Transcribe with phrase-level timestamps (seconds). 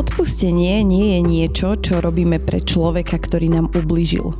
[0.00, 4.32] Odpustenie nie je niečo, čo robíme pre človeka, ktorý nám ubližil.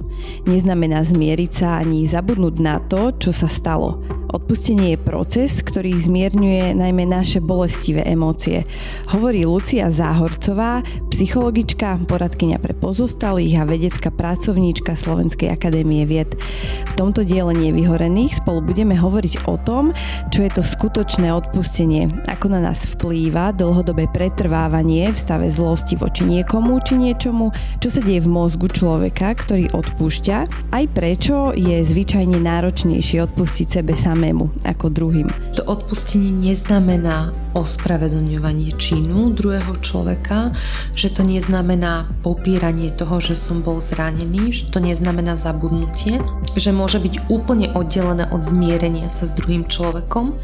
[0.49, 4.01] Neznamená zmieriť sa ani zabudnúť na to, čo sa stalo.
[4.31, 8.63] Odpustenie je proces, ktorý zmierňuje najmä naše bolestivé emócie.
[9.11, 16.39] Hovorí Lucia Záhorcová, psychologička, poradkynia pre pozostalých a vedecká pracovníčka Slovenskej akadémie vied.
[16.87, 19.91] V tomto diele Nevyhorených spolu budeme hovoriť o tom,
[20.31, 26.23] čo je to skutočné odpustenie, ako na nás vplýva dlhodobé pretrvávanie v stave zlosti voči
[26.23, 27.51] niekomu či niečomu,
[27.83, 33.99] čo sa deje v mozgu človeka, ktorý odpúšťa, aj prečo je zvyčajne náročnejšie odpustiť sebe
[33.99, 35.33] sám samému ako druhým.
[35.57, 40.53] To odpustenie neznamená ospravedlňovanie činu druhého človeka,
[40.93, 46.21] že to neznamená popíranie toho, že som bol zranený, že to neznamená zabudnutie,
[46.53, 50.37] že môže byť úplne oddelené od zmierenia sa s druhým človekom,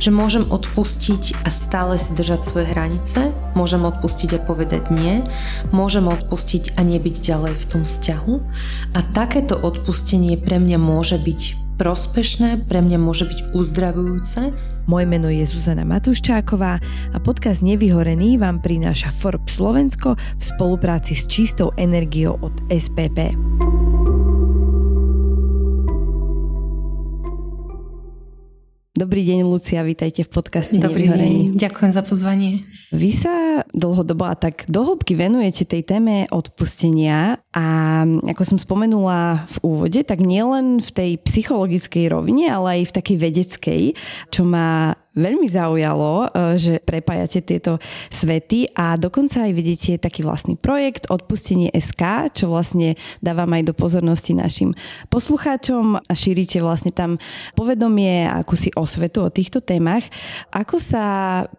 [0.00, 5.20] že môžem odpustiť a stále si držať svoje hranice, môžem odpustiť a povedať nie,
[5.76, 8.34] môžem odpustiť a nebyť ďalej v tom vzťahu.
[8.96, 14.52] A takéto odpustenie pre mňa môže byť prospešné, pre mňa môže byť uzdravujúce.
[14.84, 16.76] Moje meno je Zuzana Matuščáková
[17.16, 23.32] a podcast Nevyhorený vám prináša Forbes Slovensko v spolupráci s čistou energiou od SPP.
[28.92, 32.60] Dobrý deň, Lucia, vítajte v podcaste Dobrý deň, ďakujem za pozvanie.
[32.90, 37.66] Vy sa dlhodobo a tak dohlbky venujete tej téme odpustenia a
[38.02, 43.16] ako som spomenula v úvode, tak nielen v tej psychologickej rovine, ale aj v takej
[43.22, 43.82] vedeckej,
[44.34, 47.82] čo má veľmi zaujalo, e, že prepájate tieto
[48.14, 53.74] svety a dokonca aj vidíte taký vlastný projekt Odpustenie SK, čo vlastne dávam aj do
[53.74, 54.70] pozornosti našim
[55.10, 57.18] poslucháčom a šírite vlastne tam
[57.58, 60.06] povedomie a akúsi osvetu o týchto témach.
[60.54, 61.04] Ako sa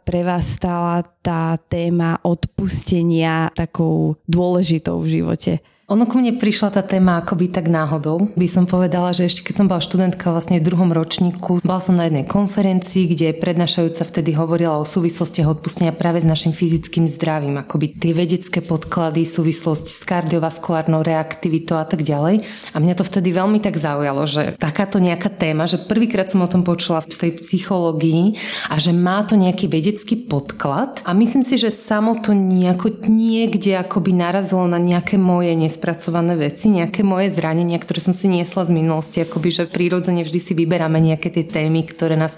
[0.07, 5.61] pre vás stala tá téma odpustenia takou dôležitou v živote?
[5.91, 8.31] Ono ku mne prišla tá téma akoby tak náhodou.
[8.39, 11.99] By som povedala, že ešte keď som bola študentka vlastne v druhom ročníku, bola som
[11.99, 17.59] na jednej konferencii, kde prednášajúca vtedy hovorila o súvislostiach odpustenia práve s našim fyzickým zdravím,
[17.59, 22.47] akoby tie vedecké podklady, súvislosť s kardiovaskulárnou reaktivitou a tak ďalej.
[22.71, 26.47] A mňa to vtedy veľmi tak zaujalo, že takáto nejaká téma, že prvýkrát som o
[26.47, 28.39] tom počula v tej psychológii
[28.71, 31.03] a že má to nejaký vedecký podklad.
[31.03, 36.37] A myslím si, že samo to nejako niekde akoby narazilo na nejaké moje nesp- nespracované
[36.37, 40.53] veci, nejaké moje zranenia, ktoré som si niesla z minulosti, akoby, že prírodzene vždy si
[40.53, 42.37] vyberáme nejaké tie témy, ktoré nás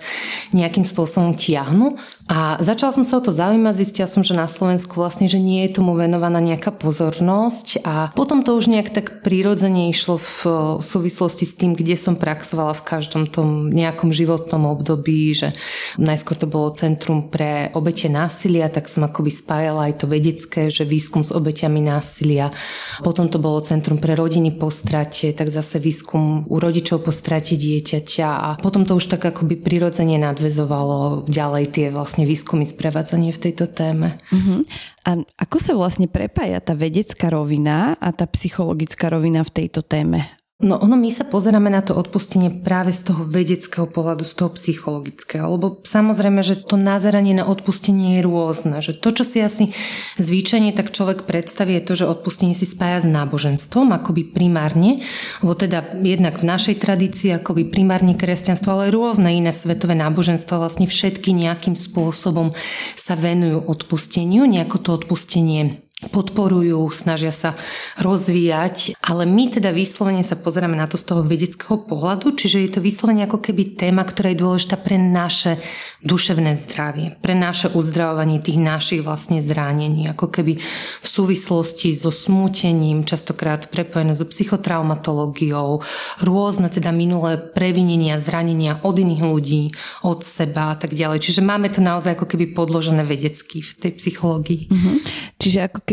[0.56, 2.00] nejakým spôsobom tiahnu.
[2.32, 5.68] A začala som sa o to zaujímať, zistila som, že na Slovensku vlastne, že nie
[5.68, 10.40] je tomu venovaná nejaká pozornosť a potom to už nejak tak prírodzene išlo v
[10.80, 15.52] súvislosti s tým, kde som praxovala v každom tom nejakom životnom období, že
[16.00, 20.88] najskôr to bolo Centrum pre obete násilia, tak som akoby spájala aj to vedecké, že
[20.88, 22.56] výskum s obeťami násilia.
[23.04, 27.60] Potom to bolo Centrum pre rodiny po strate, tak zase výskum u rodičov po strate
[27.60, 33.34] dieťaťa a potom to už tak akoby prirodzene nadvezovalo ďalej tie vlastne vlastne výskumy sprevádzanie
[33.34, 34.22] v tejto téme.
[34.30, 34.62] Uh-huh.
[35.02, 40.22] A ako sa vlastne prepája tá vedecká rovina a tá psychologická rovina v tejto téme?
[40.64, 44.50] No ono my sa pozeráme na to odpustenie práve z toho vedeckého pohľadu, z toho
[44.56, 49.76] psychologického, lebo samozrejme, že to nazeranie na odpustenie je rôzne, že to, čo si asi
[50.24, 55.04] zvyčajne tak človek predstaví, je to, že odpustenie si spája s náboženstvom, akoby primárne,
[55.44, 60.64] lebo teda jednak v našej tradícii akoby primárne kresťanstvo, ale aj rôzne iné svetové náboženstva
[60.64, 62.56] vlastne všetky nejakým spôsobom
[62.96, 67.56] sa venujú odpusteniu, nejako to odpustenie podporujú, snažia sa
[68.02, 72.72] rozvíjať, ale my teda vyslovene sa pozeráme na to z toho vedeckého pohľadu, čiže je
[72.74, 75.62] to vyslovene ako keby téma, ktorá je dôležitá pre naše
[76.04, 80.60] duševné zdravie, pre naše uzdravovanie tých našich vlastne zranení, ako keby
[81.04, 85.84] v súvislosti so smútením, častokrát prepojené so psychotraumatológiou,
[86.20, 89.64] rôzne teda minulé previnenia, zranenia od iných ľudí,
[90.04, 91.24] od seba a tak ďalej.
[91.24, 94.72] Čiže máme to naozaj ako keby podložené vedecky v tej psychológii.
[94.72, 94.96] Mm-hmm.
[95.40, 95.93] Čiže ako keby,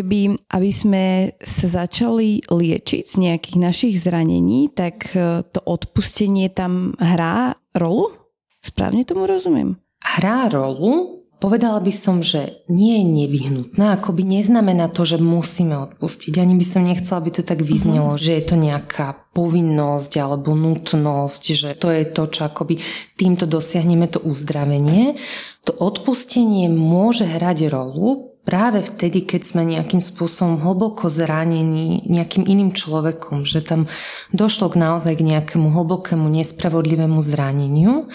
[0.51, 1.05] aby sme
[1.41, 8.13] sa začali liečiť z nejakých našich zranení, tak e, to odpustenie tam hrá rolu?
[8.61, 9.81] Správne tomu rozumiem?
[10.01, 16.37] Hrá rolu, Povedala by som, že nie je nevyhnutná, by neznamená to, že musíme odpustiť.
[16.37, 18.21] Ani by som nechcela, aby to tak vyznelo, uh-huh.
[18.21, 22.85] že je to nejaká povinnosť alebo nutnosť, že to je to, čo akoby
[23.17, 25.17] týmto dosiahneme to uzdravenie.
[25.65, 32.73] To odpustenie môže hrať rolu, práve vtedy, keď sme nejakým spôsobom hlboko zranení nejakým iným
[32.75, 33.87] človekom, že tam
[34.35, 38.09] došlo k naozaj k nejakému hlbokému nespravodlivému zraneniu,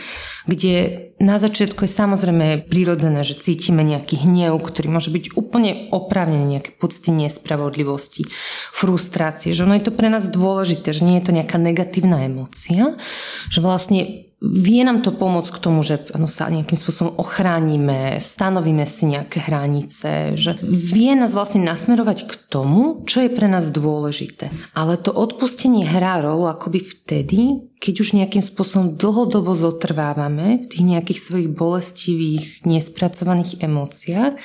[0.46, 6.60] kde na začiatku je samozrejme prirodzené, že cítime nejaký hnev, ktorý môže byť úplne oprávnený,
[6.60, 8.28] nejaké pocity nespravodlivosti,
[8.76, 13.00] frustrácie, že ono je to pre nás dôležité, že nie je to nejaká negatívna emócia,
[13.48, 18.84] že vlastne vie nám to pomôcť k tomu, že ano, sa nejakým spôsobom ochránime, stanovíme
[18.86, 24.52] si nejaké hranice, že vie nás vlastne nasmerovať k tomu, čo je pre nás dôležité.
[24.78, 30.84] Ale to odpustenie hrá rolu akoby vtedy, keď už nejakým spôsobom dlhodobo zotrvávame v tých
[30.86, 34.40] nejakých svojich bolestivých, nespracovaných emóciách,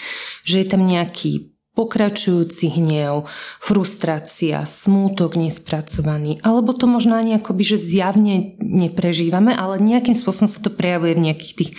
[0.44, 3.24] že je tam nejaký pokračujúci hnev,
[3.56, 10.60] frustrácia, smútok nespracovaný, alebo to možno ani akoby, že zjavne neprežívame, ale nejakým spôsobom sa
[10.60, 11.70] to prejavuje v nejakých tých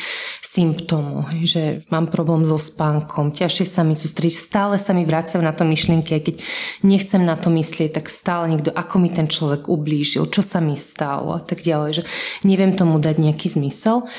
[0.42, 5.54] symptómoch, že mám problém so spánkom, ťažšie sa mi sústrediť, stále sa mi vracajú na
[5.54, 6.36] to myšlienky, aj keď
[6.82, 10.74] nechcem na to myslieť, tak stále niekto, ako mi ten človek ublížil, čo sa mi
[10.74, 12.04] stalo a tak ďalej, že
[12.42, 14.10] neviem tomu dať nejaký zmysel.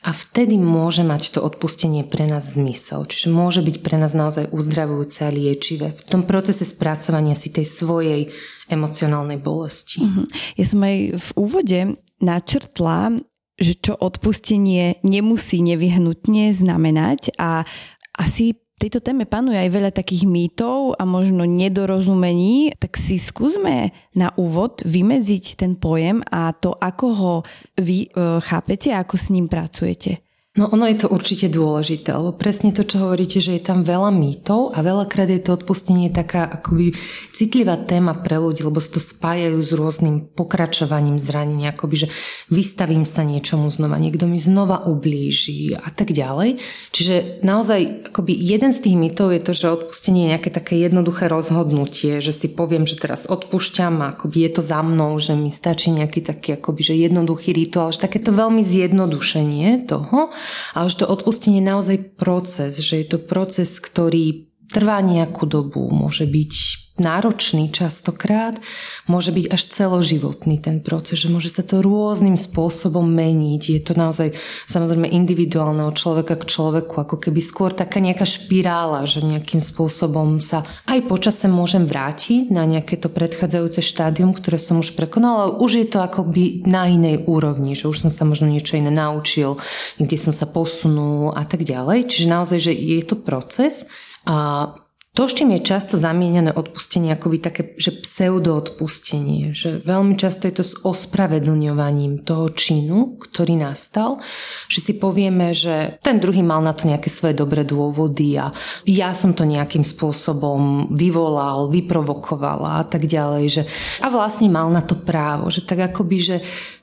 [0.00, 3.04] A vtedy môže mať to odpustenie pre nás zmysel.
[3.04, 7.68] Čiže môže byť pre nás naozaj uzdravujúce a liečivé v tom procese spracovania si tej
[7.68, 8.32] svojej
[8.72, 10.00] emocionálnej bolesti.
[10.00, 10.24] Uh-huh.
[10.56, 11.80] Ja som aj v úvode
[12.24, 13.20] načrtla,
[13.60, 17.68] že čo odpustenie nemusí nevyhnutne znamenať a
[18.16, 24.32] asi tejto téme panuje aj veľa takých mýtov a možno nedorozumení, tak si skúsme na
[24.40, 27.34] úvod vymedziť ten pojem a to, ako ho
[27.76, 30.24] vy e, chápete a ako s ním pracujete.
[30.58, 34.10] No ono je to určite dôležité, lebo presne to, čo hovoríte, že je tam veľa
[34.10, 36.90] mýtov a veľakrát je to odpustenie taká akoby
[37.30, 42.08] citlivá téma pre ľudí, lebo sa to spájajú s rôznym pokračovaním zranenia, akoby, že
[42.50, 46.58] vystavím sa niečomu znova, niekto mi znova ublíži a tak ďalej.
[46.90, 51.30] Čiže naozaj akoby jeden z tých mýtov je to, že odpustenie je nejaké také jednoduché
[51.30, 55.54] rozhodnutie, že si poviem, že teraz odpúšťam a akoby je to za mnou, že mi
[55.54, 60.34] stačí nejaký taký akoby, že jednoduchý rituál, že takéto veľmi zjednodušenie toho
[60.74, 65.90] a už to odpustenie je naozaj proces, že je to proces, ktorý trvá nejakú dobu,
[65.90, 68.60] môže byť náročný častokrát,
[69.08, 73.62] môže byť až celoživotný ten proces, že môže sa to rôznym spôsobom meniť.
[73.72, 74.36] Je to naozaj
[74.68, 80.44] samozrejme individuálne od človeka k človeku, ako keby skôr taká nejaká špirála, že nejakým spôsobom
[80.44, 85.52] sa aj počase môžem vrátiť na nejaké to predchádzajúce štádium, ktoré som už prekonala, ale
[85.64, 89.56] už je to akoby na inej úrovni, že už som sa možno niečo iné naučil,
[89.96, 92.12] niekde som sa posunul a tak ďalej.
[92.12, 93.88] Čiže naozaj, že je to proces
[94.26, 94.70] a
[95.10, 100.54] to, s čím je často zamienené odpustenie, akoby také, že pseudoodpustenie, že veľmi často je
[100.54, 104.22] to s ospravedlňovaním toho činu, ktorý nastal,
[104.70, 108.54] že si povieme, že ten druhý mal na to nejaké svoje dobré dôvody a
[108.86, 113.62] ja som to nejakým spôsobom vyvolal, vyprovokovala a tak ďalej, že
[113.98, 116.36] a vlastne mal na to právo, že tak akoby, že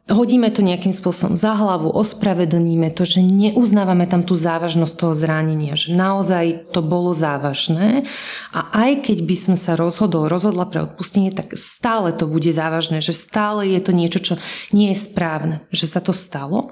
[0.07, 5.75] hodíme to nejakým spôsobom za hlavu, ospravedlníme to, že neuznávame tam tú závažnosť toho zranenia,
[5.75, 8.07] že naozaj to bolo závažné
[8.55, 13.03] a aj keď by som sa rozhodol, rozhodla pre odpustenie, tak stále to bude závažné,
[13.03, 14.33] že stále je to niečo, čo
[14.71, 16.71] nie je správne, že sa to stalo.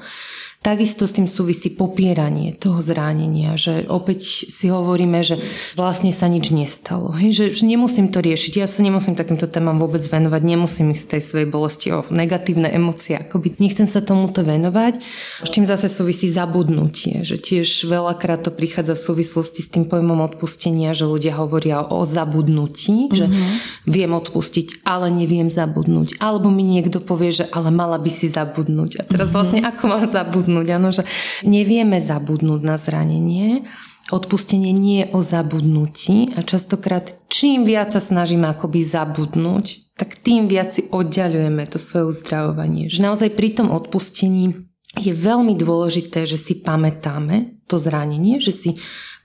[0.66, 5.38] Takisto s tým súvisí popieranie toho zranenia, že opäť si hovoríme, že
[5.78, 7.14] vlastne sa nič nestalo.
[7.14, 11.06] Hej, že, že nemusím to riešiť, ja sa nemusím takýmto témam vôbec venovať, nemusím ich
[11.06, 15.06] z tej svojej bolesti o negatívne emócie, akoby nechcem sa tomuto venovať.
[15.46, 20.18] S čím zase súvisí zabudnutie, že tiež veľakrát to prichádza v súvislosti s tým pojmom
[20.26, 23.14] odpustenia, že ľudia hovoria o zabudnutí, mm-hmm.
[23.14, 23.46] že mhm.
[23.86, 26.18] viem odpustiť, ale neviem zabudnúť.
[26.18, 28.98] Alebo mi niekto povie, že ale mala by si zabudnúť.
[28.98, 29.38] A teraz mm-hmm.
[29.38, 30.55] vlastne ako mám zabudnúť?
[30.56, 30.68] Zabudnúť.
[30.72, 31.04] Áno, že
[31.44, 33.68] nevieme zabudnúť na zranenie.
[34.14, 40.46] Odpustenie nie je o zabudnutí a častokrát čím viac sa snažíme akoby zabudnúť, tak tým
[40.46, 42.86] viac si oddialujeme to svoje uzdravovanie.
[42.86, 48.70] Že naozaj pri tom odpustení je veľmi dôležité, že si pamätáme to zranenie, že si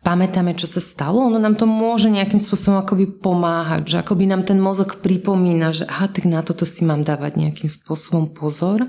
[0.01, 4.49] pamätáme, čo sa stalo, ono nám to môže nejakým spôsobom akoby pomáhať, že akoby nám
[4.49, 8.89] ten mozog pripomína, že aha, tak na toto si mám dávať nejakým spôsobom pozor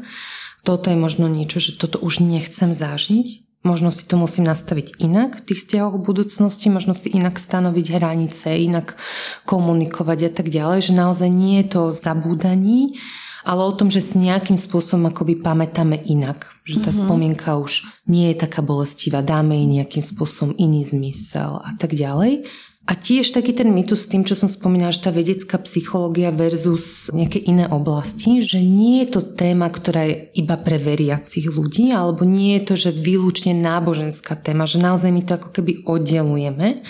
[0.62, 3.46] toto je možno niečo, že toto už nechcem zažiť.
[3.62, 7.86] Možno si to musím nastaviť inak v tých vzťahoch v budúcnosti, možno si inak stanoviť
[7.94, 8.98] hranice, inak
[9.46, 12.98] komunikovať a tak ďalej, že naozaj nie je to zabúdaní,
[13.46, 16.58] ale o tom, že si nejakým spôsobom akoby pamätáme inak.
[16.66, 17.06] Že tá mm-hmm.
[17.06, 22.50] spomienka už nie je taká bolestivá, dáme jej nejakým spôsobom iný zmysel a tak ďalej.
[22.90, 27.14] A tiež taký ten mýtus s tým, čo som spomínala, že tá vedecká psychológia versus
[27.14, 32.26] nejaké iné oblasti, že nie je to téma, ktorá je iba pre veriacich ľudí, alebo
[32.26, 36.82] nie je to, že výlučne náboženská téma, že naozaj my to ako keby oddelujeme.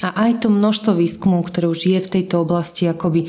[0.00, 3.28] A aj to množstvo výskumov, ktoré už je v tejto oblasti, akoby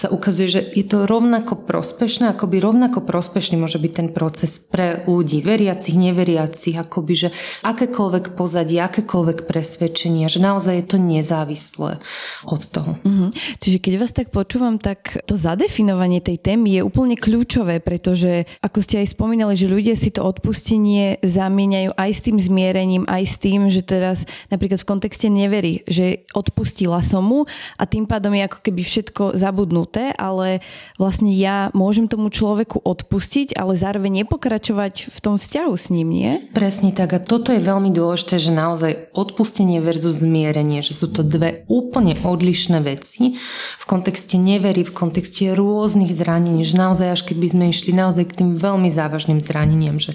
[0.00, 5.04] sa ukazuje, že je to rovnako prospešné, akoby rovnako prospešný môže byť ten proces pre
[5.04, 7.28] ľudí, veriacich, neveriacich, akoby, že
[7.60, 12.00] akékoľvek pozadie, akékoľvek presvedčenia, že naozaj je to nezávislé
[12.48, 12.96] od toho.
[13.04, 13.30] Mm-hmm.
[13.60, 18.80] Čiže keď vás tak počúvam, tak to zadefinovanie tej témy je úplne kľúčové, pretože ako
[18.80, 23.36] ste aj spomínali, že ľudia si to odpustenie zamieňajú aj s tým zmierením, aj s
[23.36, 27.40] tým, že teraz napríklad v kontexte neverí, že odpustila som mu
[27.76, 30.62] a tým pádom je ako keby všetko zabudnuté, ale
[30.96, 36.32] vlastne ja môžem tomu človeku odpustiť, ale zároveň nepokračovať v tom vzťahu s ním, nie?
[36.54, 41.22] Presne tak a toto je veľmi dôležité, že naozaj odpustenie versus zmierenie, že sú to
[41.26, 43.38] dve úplne odlišné veci
[43.80, 48.24] v kontexte nevery, v kontexte rôznych zranení, že naozaj až keď by sme išli naozaj
[48.30, 50.14] k tým veľmi závažným zraneniam, že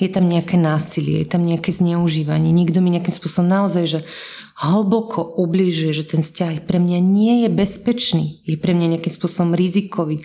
[0.00, 4.00] je tam nejaké násilie, je tam nejaké zneužívanie, nikto mi nejakým spôsobom naozaj, že
[4.54, 9.52] hlboko ubližuje, že ten vzťah pre mňa nie je bezpečný, je pre mňa nejakým spôsobom
[9.58, 10.22] rizikový,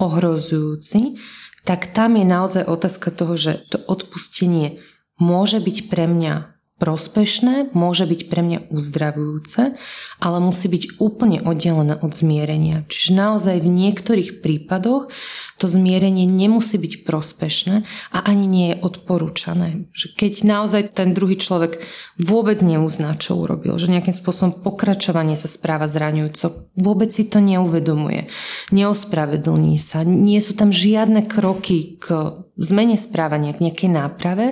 [0.00, 1.20] ohrozujúci,
[1.68, 4.80] tak tam je naozaj otázka toho, že to odpustenie
[5.20, 9.76] môže byť pre mňa prospešné, môže byť pre mňa uzdravujúce,
[10.16, 12.88] ale musí byť úplne oddelené od zmierenia.
[12.88, 15.12] Čiže naozaj v niektorých prípadoch
[15.60, 17.84] to zmierenie nemusí byť prospešné
[18.16, 19.92] a ani nie je odporúčané.
[19.92, 21.84] Že keď naozaj ten druhý človek
[22.16, 28.32] vôbec neuzná, čo urobil, že nejakým spôsobom pokračovanie sa správa zraňujúco, vôbec si to neuvedomuje,
[28.72, 34.46] neospravedlní sa, nie sú tam žiadne kroky k zmene správania, k nejakej náprave,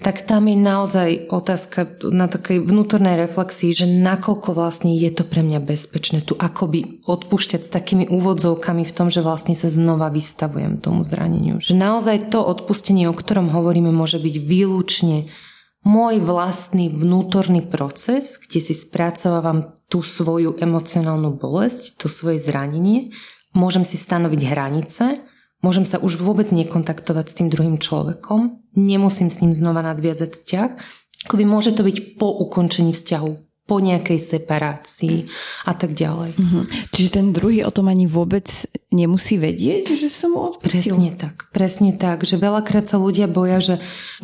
[0.00, 5.42] tak tam je naozaj otázka na takej vnútornej reflexii, že nakoľko vlastne je to pre
[5.42, 10.39] mňa bezpečné tu akoby odpúšťať s takými úvodzovkami v tom, že vlastne sa znova vystavujem
[10.40, 11.60] vystavujem tomu zraneniu.
[11.60, 15.28] Že naozaj to odpustenie, o ktorom hovoríme, môže byť výlučne
[15.84, 23.12] môj vlastný vnútorný proces, kde si spracovávam tú svoju emocionálnu bolesť, to svoje zranenie,
[23.52, 25.20] môžem si stanoviť hranice,
[25.60, 30.70] môžem sa už vôbec nekontaktovať s tým druhým človekom, nemusím s ním znova nadviazať vzťah,
[31.28, 35.30] akoby môže to byť po ukončení vzťahu, po nejakej separácii
[35.62, 36.34] a tak ďalej.
[36.34, 36.62] Mm-hmm.
[36.90, 38.50] Čiže ten druhý o tom ani vôbec
[38.90, 40.98] nemusí vedieť, že som mu odpustil?
[40.98, 41.46] Presne tak.
[41.54, 43.74] Presne tak, že veľakrát sa ľudia boja, že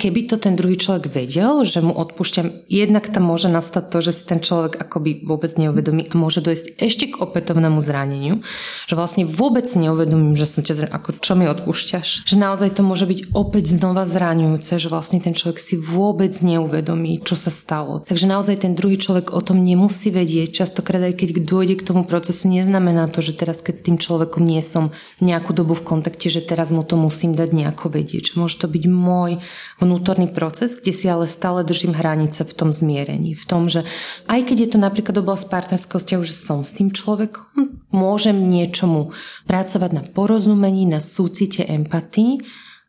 [0.02, 4.12] keby to ten druhý človek vedel, že mu odpúšťam, jednak tam môže nastať to, že
[4.18, 8.42] si ten človek akoby vôbec neuvedomí a môže dojsť ešte k opätovnému zraneniu,
[8.90, 12.26] že vlastne vôbec si neuvedomím, že som ťa zranil, ako čo mi odpúšťaš.
[12.26, 17.22] Že naozaj to môže byť opäť znova zraňujúce, že vlastne ten človek si vôbec neuvedomí,
[17.22, 18.02] čo sa stalo.
[18.02, 20.64] Takže naozaj ten druhý človek o tom nemusí vedieť.
[20.64, 24.40] Častokrát aj keď dôjde k tomu procesu, neznamená to, že teraz keď s tým človekom
[24.40, 28.32] nie som nejakú dobu v kontakte, že teraz mu to musím dať nejako vedieť.
[28.32, 29.44] Že môže to byť môj
[29.76, 33.36] vnútorný proces, kde si ale stále držím hranice v tom zmierení.
[33.36, 33.84] V tom, že
[34.24, 39.12] aj keď je to napríklad oblasť partnerského vzťahu, že som s tým človekom, môžem niečomu
[39.44, 42.40] pracovať na porozumení, na súcite, empatii,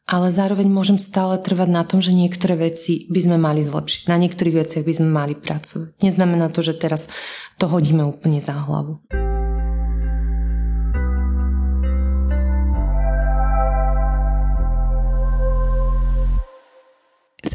[0.08, 4.08] ale zároveň môžem stále trvať na tom, že niektoré veci by sme mali zlepšiť.
[4.08, 6.00] Na niektorých veciach by sme mali pracovať.
[6.00, 7.12] Neznamená to, že teraz
[7.60, 9.04] to hodíme úplne za hlavu.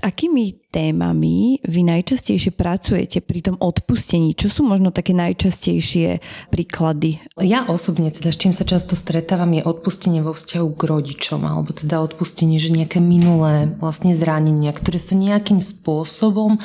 [0.03, 4.35] Akými témami vy najčastejšie pracujete pri tom odpustení?
[4.35, 6.19] Čo sú možno také najčastejšie
[6.51, 7.23] príklady?
[7.39, 11.71] Ja osobne, teda s čím sa často stretávam, je odpustenie vo vzťahu k rodičom, alebo
[11.71, 16.59] teda odpustenie, že nejaké minulé vlastne zranenia, ktoré sa nejakým spôsobom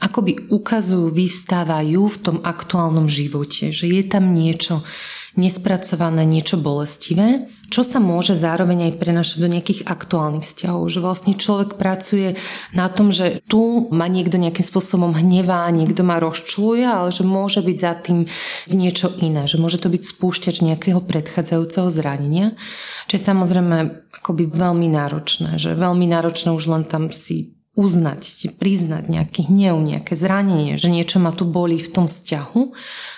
[0.00, 4.80] akoby ukazujú, vyvstávajú v tom aktuálnom živote, že je tam niečo,
[5.36, 10.88] nespracované, niečo bolestivé, čo sa môže zároveň aj prenašať do nejakých aktuálnych vzťahov.
[10.88, 12.40] Že vlastne človek pracuje
[12.72, 17.60] na tom, že tu ma niekto nejakým spôsobom hnevá, niekto ma rozčuluje, ale že môže
[17.60, 18.24] byť za tým
[18.72, 22.56] niečo iné, že môže to byť spúšťač nejakého predchádzajúceho zranenia,
[23.12, 23.76] čo je samozrejme
[24.24, 29.78] akoby veľmi náročné, že veľmi náročné už len tam si uznať, si priznať nejaký hnev,
[29.78, 32.60] nejaké zranenie, že niečo ma tu bolí v tom vzťahu,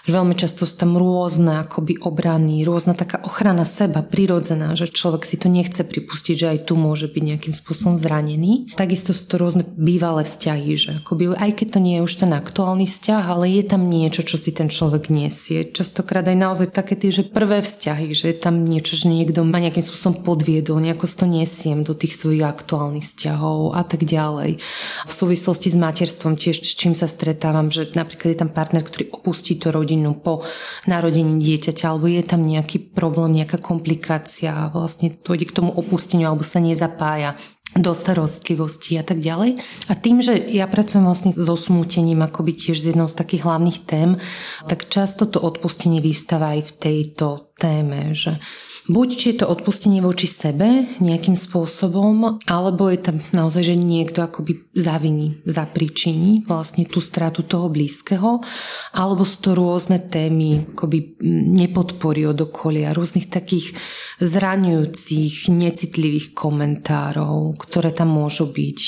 [0.05, 5.25] že veľmi často sú tam rôzne akoby obrany, rôzna taká ochrana seba, prirodzená, že človek
[5.25, 8.77] si to nechce pripustiť, že aj tu môže byť nejakým spôsobom zranený.
[8.77, 12.33] Takisto sú to rôzne bývalé vzťahy, že akoby, aj keď to nie je už ten
[12.37, 15.65] aktuálny vzťah, ale je tam niečo, čo si ten človek nesie.
[15.73, 19.57] Častokrát aj naozaj také tie, že prvé vzťahy, že je tam niečo, že niekto ma
[19.57, 25.07] nejakým spôsobom podviedol, nejako to nesiem do tých svojich aktuálnych vzťahov a tak ďalej ďalej.
[25.07, 29.11] V súvislosti s materstvom tiež s čím sa stretávam, že napríklad je tam partner, ktorý
[29.15, 30.43] opustí tú rodinu po
[30.87, 36.43] narodení dieťaťa, alebo je tam nejaký problém, nejaká komplikácia vlastne dôjde k tomu opusteniu alebo
[36.47, 37.39] sa nezapája
[37.71, 39.63] do starostlivosti a tak ďalej.
[39.87, 43.79] A tým, že ja pracujem vlastne so smútením akoby tiež z jednou z takých hlavných
[43.87, 44.19] tém,
[44.67, 48.41] tak často to odpustenie vystáva aj v tejto téme, že
[48.89, 54.25] buď či je to odpustenie voči sebe nejakým spôsobom, alebo je tam naozaj, že niekto
[54.25, 58.41] akoby zaviní, zapričiní vlastne tú stratu toho blízkeho,
[58.97, 61.21] alebo sú to rôzne témy akoby
[61.61, 63.77] nepodpory od okolia, rôznych takých
[64.25, 68.79] zraňujúcich, necitlivých komentárov, ktoré tam môžu byť.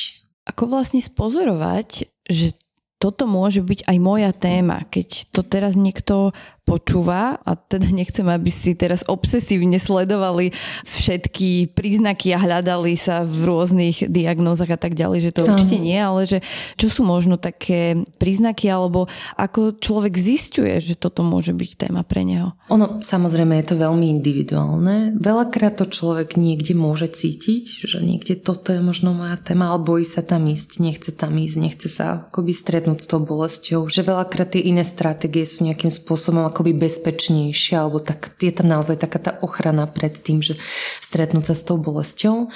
[0.49, 2.57] Ako vlastne spozorovať, že
[3.03, 4.87] toto môže byť aj moja téma.
[4.87, 6.31] Keď to teraz niekto
[6.63, 10.55] počúva a teda nechcem, aby si teraz obsesívne sledovali
[10.87, 15.99] všetky príznaky a hľadali sa v rôznych diagnózach a tak ďalej, že to určite nie,
[15.99, 16.39] ale že
[16.79, 22.23] čo sú možno také príznaky alebo ako človek zistuje, že toto môže byť téma pre
[22.23, 22.55] neho?
[22.71, 25.19] Ono samozrejme je to veľmi individuálne.
[25.19, 30.07] Veľakrát to človek niekde môže cítiť, že niekde toto je možno moja téma, ale bojí
[30.07, 33.91] sa tam ísť, nechce tam ísť, nechce sa akoby stretnúť s tou bolesťou.
[33.91, 39.01] Že veľakrát tie iné stratégie sú nejakým spôsobom akoby bezpečnejšia, alebo tak, je tam naozaj
[39.01, 40.61] taká tá ochrana pred tým, že
[41.01, 42.53] stretnúť sa s tou bolesťou.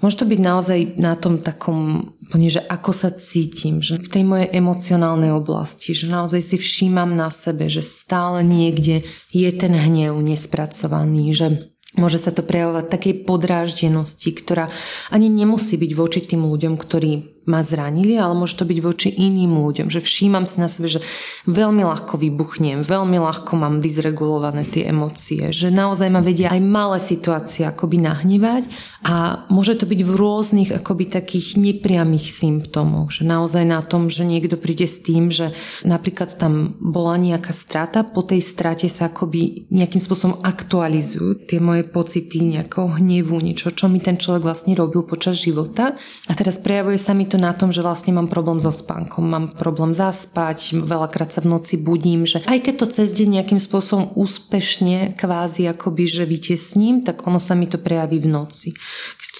[0.00, 4.48] Môže to byť naozaj na tom takom, že ako sa cítim, že v tej mojej
[4.48, 11.36] emocionálnej oblasti, že naozaj si všímam na sebe, že stále niekde je ten hnev nespracovaný,
[11.36, 11.48] že
[11.94, 14.66] Môže sa to prejavovať takej podráždenosti, ktorá
[15.14, 19.56] ani nemusí byť voči tým ľuďom, ktorí ma zranili, ale môže to byť voči iným
[19.60, 21.04] ľuďom, že všímam si na sebe, že
[21.44, 26.98] veľmi ľahko vybuchnem, veľmi ľahko mám dysregulované tie emócie, že naozaj ma vedia aj malé
[27.00, 28.64] situácie akoby nahnevať
[29.04, 34.24] a môže to byť v rôznych akoby takých nepriamých symptómoch, že naozaj na tom, že
[34.24, 35.52] niekto príde s tým, že
[35.84, 41.84] napríklad tam bola nejaká strata, po tej strate sa akoby nejakým spôsobom aktualizujú tie moje
[41.84, 45.92] pocity nejakého hnevu, niečo, čo mi ten človek vlastne robil počas života.
[46.28, 49.26] A teraz prejavuje sa mi to to na tom, že vlastne mám problém so spánkom,
[49.26, 53.58] mám problém zaspať, veľakrát sa v noci budím, že aj keď to cez deň nejakým
[53.58, 58.70] spôsobom úspešne kvázi akoby, že vytesním, tak ono sa mi to prejaví v noci.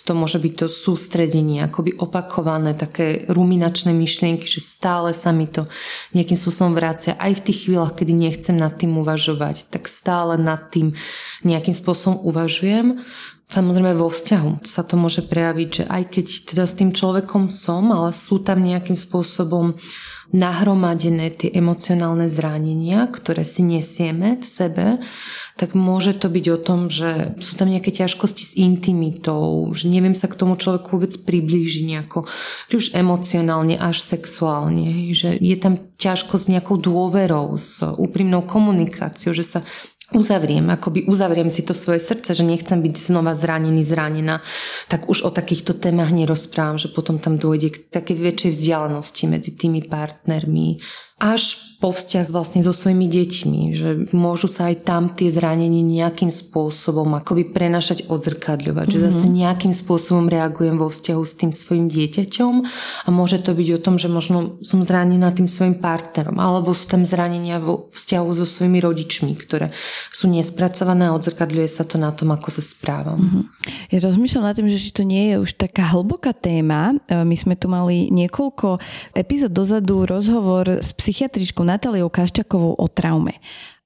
[0.05, 5.65] To môže byť to sústredenie, akoby opakované, také ruminačné myšlienky, že stále sa mi to
[6.13, 7.17] nejakým spôsobom vracia.
[7.17, 10.93] Aj v tých chvíľach, kedy nechcem nad tým uvažovať, tak stále nad tým
[11.47, 13.01] nejakým spôsobom uvažujem.
[13.55, 17.87] Samozrejme vo vzťahu sa to môže prejaviť, že aj keď teda s tým človekom som,
[17.95, 19.79] ale sú tam nejakým spôsobom
[20.35, 24.87] nahromadené tie emocionálne zranenia, ktoré si nesieme v sebe,
[25.55, 30.19] tak môže to byť o tom, že sú tam nejaké ťažkosti s intimitou, že neviem
[30.19, 32.27] sa k tomu človeku vôbec priblížiť nejako,
[32.67, 39.31] či už emocionálne až sexuálne, že je tam ťažkosť s nejakou dôverou, s úprimnou komunikáciou,
[39.31, 39.61] že sa
[40.13, 44.45] uzavriem, akoby uzavriem si to svoje srdce, že nechcem byť znova zranený, zranená,
[44.93, 49.57] tak už o takýchto témach nerozprávam, že potom tam dôjde k takej väčšej vzdialenosti medzi
[49.57, 50.77] tými partnermi,
[51.25, 56.33] až po vzťah vlastne so svojimi deťmi, že môžu sa aj tam tie zranenia nejakým
[56.33, 59.05] spôsobom akoby prenašať, odzrkadľovať, mm-hmm.
[59.05, 59.35] že zase mhm.
[59.45, 62.55] nejakým spôsobom reagujem vo vzťahu s tým svojim dieťaťom
[63.05, 66.89] a môže to byť o tom, že možno som zranená tým svojim partnerom, alebo sú
[66.89, 69.69] tam zranenia vo vzťahu so svojimi rodičmi, ktoré
[70.09, 73.21] sú nespracované a odzrkadľuje sa to na tom, ako sa správam.
[73.21, 73.45] Mm-hmm.
[73.93, 76.97] Ja rozmýšľam nad tým, že to nie je už taká hlboká téma.
[77.13, 78.81] E, my sme tu mali niekoľko
[79.13, 83.43] epizód dozadu rozhovor s psychiatričkou Natáliou Kaščakovou o traume.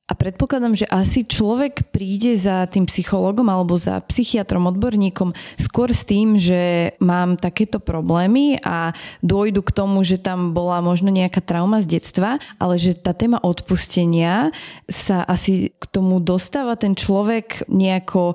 [0.08, 6.08] A predpokladám, že asi človek príde za tým psychologom alebo za psychiatrom, odborníkom skôr s
[6.08, 11.84] tým, že mám takéto problémy a dôjdu k tomu, že tam bola možno nejaká trauma
[11.84, 14.48] z detstva, ale že tá téma odpustenia
[14.88, 18.32] sa asi k tomu dostáva ten človek nejako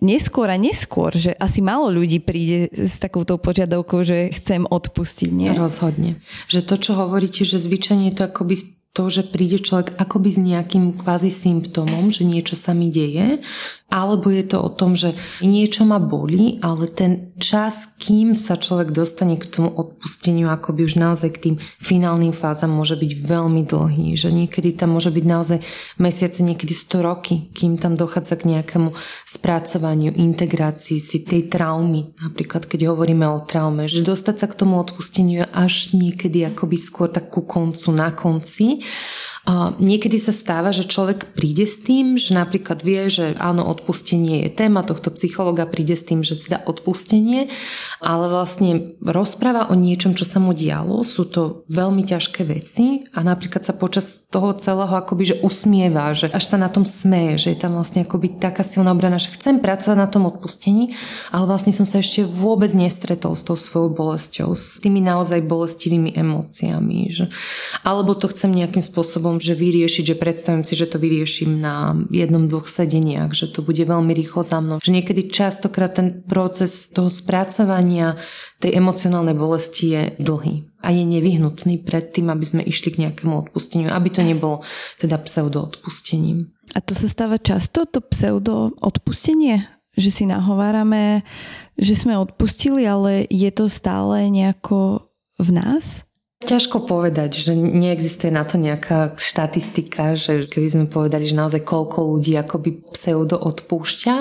[0.00, 5.52] neskôr a neskôr, že asi málo ľudí príde s takouto požiadavkou, že chcem odpustiť, nie?
[5.52, 6.16] Rozhodne.
[6.48, 10.38] Že to, čo hovoríte, že zvyčajne je to akoby to, že príde človek akoby s
[10.38, 13.40] nejakým kvázi symptómom, že niečo sa mi deje,
[13.92, 15.12] alebo je to o tom, že
[15.44, 20.96] niečo ma boli, ale ten čas, kým sa človek dostane k tomu odpusteniu, akoby už
[20.96, 25.58] naozaj k tým finálnym fázam môže byť veľmi dlhý, že niekedy tam môže byť naozaj
[26.00, 28.96] mesiace, niekedy 100 roky, kým tam dochádza k nejakému
[29.28, 34.80] spracovaniu, integrácii si tej traumy, napríklad keď hovoríme o traume, že dostať sa k tomu
[34.80, 38.80] odpusteniu je až niekedy akoby skôr tak ku koncu, na konci
[39.82, 44.50] niekedy sa stáva, že človek príde s tým, že napríklad vie, že áno, odpustenie je
[44.54, 47.50] téma tohto psychologa, príde s tým, že teda odpustenie,
[47.98, 53.26] ale vlastne rozpráva o niečom, čo sa mu dialo, sú to veľmi ťažké veci a
[53.26, 57.48] napríklad sa počas toho celého akoby, že usmieva, že až sa na tom smeje, že
[57.52, 60.94] je tam vlastne akoby taká silná obrana, že chcem pracovať na tom odpustení,
[61.34, 66.14] ale vlastne som sa ešte vôbec nestretol s tou svojou bolesťou, s tými naozaj bolestivými
[66.14, 67.26] emóciami, že,
[67.82, 71.96] alebo to chcem nejakým spôsobom spôsobom, že vyriešiť, že predstavím si, že to vyrieším na
[72.12, 74.76] jednom, dvoch sedeniach, že to bude veľmi rýchlo za mnou.
[74.82, 78.20] Že niekedy častokrát ten proces toho spracovania
[78.60, 83.48] tej emocionálnej bolesti je dlhý a je nevyhnutný pred tým, aby sme išli k nejakému
[83.48, 84.60] odpusteniu, aby to nebolo
[84.98, 86.50] teda pseudo-odpustením.
[86.74, 89.64] A to sa stáva často, to pseudo-odpustenie?
[89.92, 91.20] Že si nahovárame,
[91.76, 95.04] že sme odpustili, ale je to stále nejako
[95.36, 96.08] v nás?
[96.42, 102.18] Ťažko povedať, že neexistuje na to nejaká štatistika, že keby sme povedali, že naozaj koľko
[102.18, 104.14] ľudí akoby pseudo odpúšťa,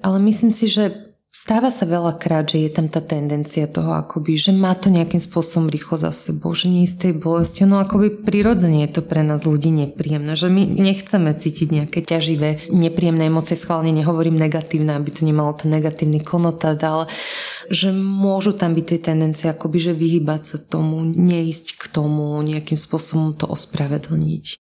[0.00, 1.09] ale myslím si, že
[1.40, 5.72] Stáva sa veľakrát, že je tam tá tendencia toho akoby, že má to nejakým spôsobom
[5.72, 7.64] rýchlo za sebou, že nie je z tej bolesti.
[7.64, 12.68] No akoby prirodzene je to pre nás ľudí nepríjemné, že my nechceme cítiť nejaké ťaživé,
[12.68, 17.08] nepríjemné emócie, schválne nehovorím negatívne, aby to nemalo ten negatívny konotát, ale
[17.72, 22.76] že môžu tam byť tie tendencie akoby, že vyhybať sa tomu, neísť k tomu, nejakým
[22.76, 24.60] spôsobom to ospravedlniť.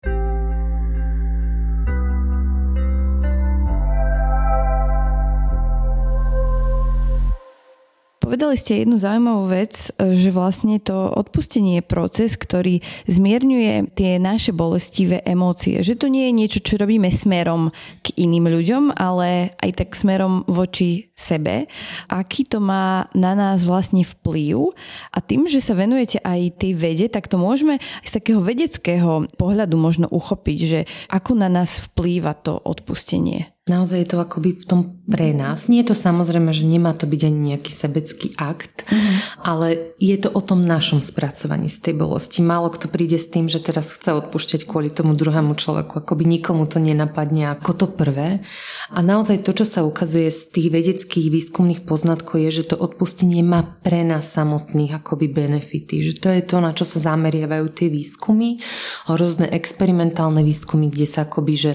[8.28, 14.52] Povedali ste jednu zaujímavú vec, že vlastne to odpustenie je proces, ktorý zmierňuje tie naše
[14.52, 15.80] bolestivé emócie.
[15.80, 17.72] Že to nie je niečo, čo robíme smerom
[18.04, 21.72] k iným ľuďom, ale aj tak smerom voči sebe.
[22.12, 24.76] Aký to má na nás vlastne vplyv.
[25.08, 29.24] A tým, že sa venujete aj tej vede, tak to môžeme aj z takého vedeckého
[29.40, 33.56] pohľadu možno uchopiť, že ako na nás vplýva to odpustenie.
[33.68, 35.72] Naozaj je to akoby v tom pre nás.
[35.72, 39.16] Nie je to samozrejme, že nemá to byť ani nejaký sebecký akt, mm-hmm.
[39.40, 42.44] ale je to o tom našom spracovaní z tej bolesti.
[42.44, 46.04] Málo kto príde s tým, že teraz chce odpúšťať kvôli tomu druhému človeku.
[46.04, 48.44] Akoby nikomu to nenapadne ako to prvé.
[48.92, 53.40] A naozaj to, čo sa ukazuje z tých vedeckých výskumných poznatkov je, že to odpustenie
[53.40, 56.04] má pre nás samotných akoby benefity.
[56.04, 58.60] Že to je to, na čo sa zameriavajú tie výskumy.
[59.08, 61.72] Rôzne experimentálne výskumy, kde sa akoby, že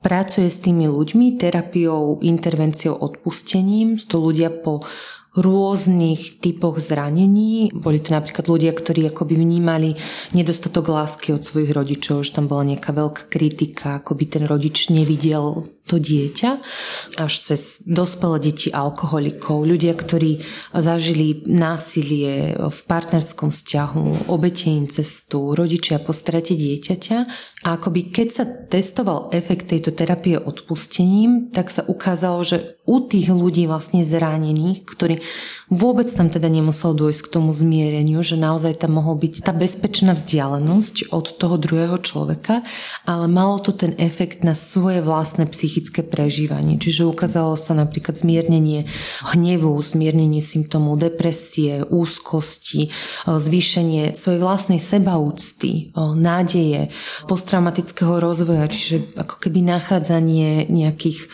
[0.00, 3.96] pracuje s tými ľuďmi terapiou, intervenciou, odpustením.
[3.96, 4.84] Sú to ľudia po
[5.36, 7.68] rôznych typoch zranení.
[7.76, 9.92] Boli to napríklad ľudia, ktorí akoby vnímali
[10.32, 15.68] nedostatok lásky od svojich rodičov, že tam bola nejaká veľká kritika, akoby ten rodič nevidel
[15.86, 16.50] to dieťa,
[17.14, 20.42] až cez dospelé deti alkoholikov, ľudia, ktorí
[20.74, 27.18] zažili násilie v partnerskom vzťahu, obete incestu, rodičia po strate dieťaťa.
[27.66, 33.26] A akoby keď sa testoval efekt tejto terapie odpustením, tak sa ukázalo, že u tých
[33.26, 35.18] ľudí vlastne zranených, ktorí
[35.66, 40.14] Vôbec tam teda nemusel dôjsť k tomu zmiereniu, že naozaj tam mohol byť tá bezpečná
[40.14, 42.62] vzdialenosť od toho druhého človeka,
[43.02, 46.78] ale malo to ten efekt na svoje vlastné psychické prežívanie.
[46.78, 48.86] Čiže ukázalo sa napríklad zmiernenie
[49.26, 52.94] hnevu, zmiernenie symptómov depresie, úzkosti,
[53.26, 56.94] zvýšenie svojej vlastnej sebaúcty, nádeje,
[57.26, 61.26] posttraumatického rozvoja, čiže ako keby nachádzanie nejakých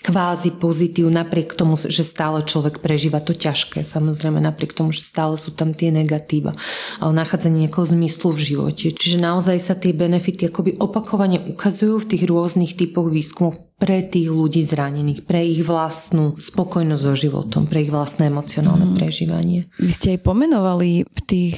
[0.00, 5.36] kvázi pozitív, napriek tomu, že stále človek prežíva to ťažké, samozrejme napriek tomu, že stále
[5.36, 6.56] sú tam tie negatíva,
[6.98, 8.86] ale nachádzanie nejakého zmyslu v živote.
[8.96, 14.28] Čiže naozaj sa tie benefity akoby opakovane ukazujú v tých rôznych typoch výskumov pre tých
[14.28, 18.96] ľudí zranených, pre ich vlastnú spokojnosť so životom, pre ich vlastné emocionálne mm.
[18.96, 19.72] prežívanie.
[19.80, 21.56] Vy ste aj pomenovali v tých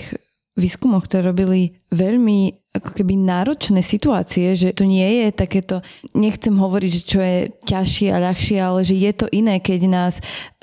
[0.54, 5.84] výskumoch, ktoré robili veľmi ako keby náročné situácie, že to nie je takéto,
[6.16, 10.14] nechcem hovoriť, že čo je ťažšie a ľahšie, ale že je to iné, keď nás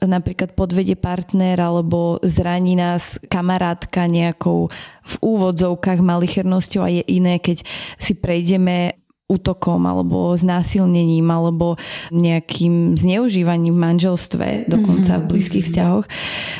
[0.01, 4.73] napríklad podvede partner alebo zraní nás kamarátka nejakou
[5.05, 7.61] v úvodzovkách malichernosťou a je iné, keď
[8.01, 8.98] si prejdeme
[9.29, 11.77] útokom alebo znásilnením alebo
[12.09, 15.29] nejakým zneužívaním v manželstve, dokonca v mhm.
[15.29, 16.05] blízkych vzťahoch,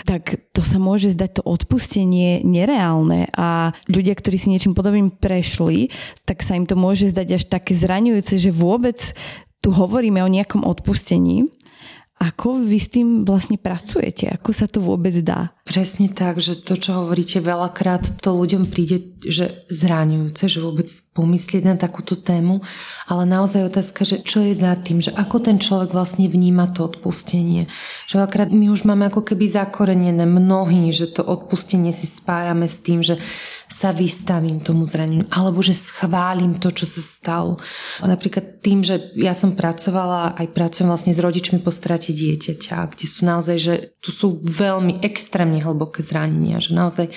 [0.05, 5.89] tak to sa môže zdať to odpustenie nereálne a ľudia, ktorí si niečím podobným prešli,
[6.29, 9.01] tak sa im to môže zdať až také zraňujúce, že vôbec
[9.59, 11.49] tu hovoríme o nejakom odpustení
[12.19, 14.27] ako vy s tým vlastne pracujete?
[14.27, 15.55] Ako sa to vôbec dá?
[15.69, 21.63] Presne tak, že to, čo hovoríte veľakrát, to ľuďom príde, že zráňujúce, že vôbec pomyslieť
[21.69, 22.65] na takúto tému,
[23.05, 26.89] ale naozaj otázka, že čo je za tým, že ako ten človek vlastne vníma to
[26.89, 27.69] odpustenie.
[28.09, 32.81] Že veľakrát my už máme ako keby zakorenené mnohí, že to odpustenie si spájame s
[32.81, 33.21] tým, že
[33.69, 37.61] sa vystavím tomu zraneniu, alebo že schválim to, čo sa stalo.
[38.01, 42.97] A napríklad tým, že ja som pracovala, aj pracujem vlastne s rodičmi po strate dieťaťa,
[42.97, 47.11] kde sú naozaj, že tu sú veľmi extrémne hlboké zranenia, že naozaj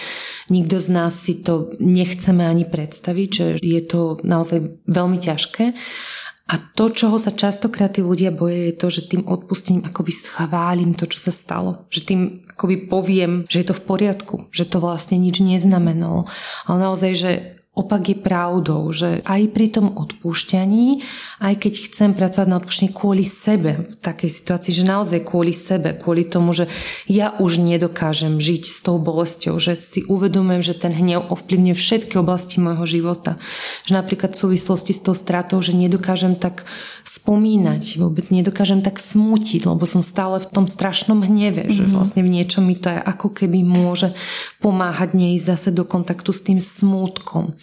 [0.50, 5.74] nikto z nás si to nechceme ani predstaviť, že je to naozaj veľmi ťažké.
[6.52, 10.92] A to, čoho sa častokrát tí ľudia boje, je to, že tým odpustením akoby schválim
[10.92, 11.86] to, čo sa stalo.
[11.88, 12.20] Že tým
[12.52, 16.28] akoby poviem, že je to v poriadku, že to vlastne nič neznamenalo.
[16.68, 17.30] Ale naozaj, že
[17.72, 21.00] opak je pravdou, že aj pri tom odpúšťaní,
[21.40, 25.96] aj keď chcem pracovať na odpúšťaní kvôli sebe v takej situácii, že naozaj kvôli sebe,
[25.96, 26.68] kvôli tomu, že
[27.08, 32.20] ja už nedokážem žiť s tou bolesťou, že si uvedomujem, že ten hnev ovplyvňuje všetky
[32.20, 33.40] oblasti môjho života.
[33.88, 36.68] Že napríklad v súvislosti s tou stratou, že nedokážem tak
[37.08, 41.76] spomínať, vôbec nedokážem tak smútiť, lebo som stále v tom strašnom hneve, mm-hmm.
[41.76, 41.92] že mhm.
[41.96, 44.12] vlastne v niečom mi to je ako keby môže
[44.60, 47.56] pomáhať neísť zase do kontaktu s tým smútkom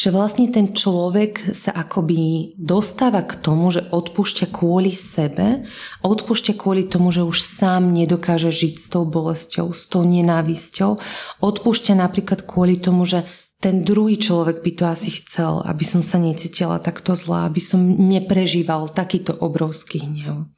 [0.00, 5.68] že vlastne ten človek sa akoby dostáva k tomu, že odpúšťa kvôli sebe
[6.00, 10.96] odpúšťa kvôli tomu, že už sám nedokáže žiť s tou bolesťou, s tou nenávisťou.
[11.44, 13.28] Odpúšťa napríklad kvôli tomu, že
[13.60, 17.84] ten druhý človek by to asi chcel, aby som sa necítila takto zlá, aby som
[17.84, 20.48] neprežíval takýto obrovský hnev.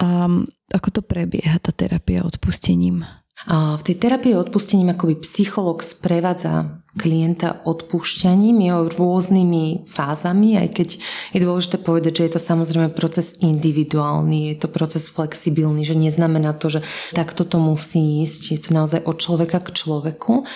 [0.00, 0.24] A
[0.72, 3.04] ako to prebieha, tá terapia odpustením?
[3.44, 10.88] A v tej terapii odpustením akoby psycholog sprevádza klienta odpúšťaním, jeho rôznymi fázami, aj keď
[11.36, 16.56] je dôležité povedať, že je to samozrejme proces individuálny, je to proces flexibilný, že neznamená
[16.56, 16.80] to, že
[17.12, 20.48] takto to musí ísť, je to naozaj od človeka k človeku.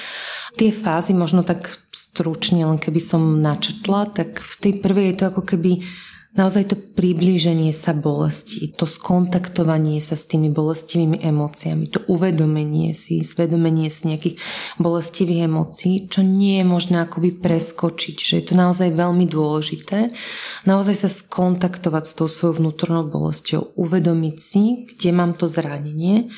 [0.56, 5.24] Tie fázy možno tak stručne, len keby som načetla, tak v tej prvej je to
[5.30, 5.84] ako keby
[6.30, 13.26] naozaj to priblíženie sa bolesti, to skontaktovanie sa s tými bolestivými emóciami, to uvedomenie si,
[13.26, 14.36] zvedomenie si nejakých
[14.78, 20.14] bolestivých emócií, čo nie je možné akoby preskočiť, že je to naozaj veľmi dôležité,
[20.70, 26.30] naozaj sa skontaktovať s tou svojou vnútornou bolesťou, uvedomiť si, kde mám to zranenie,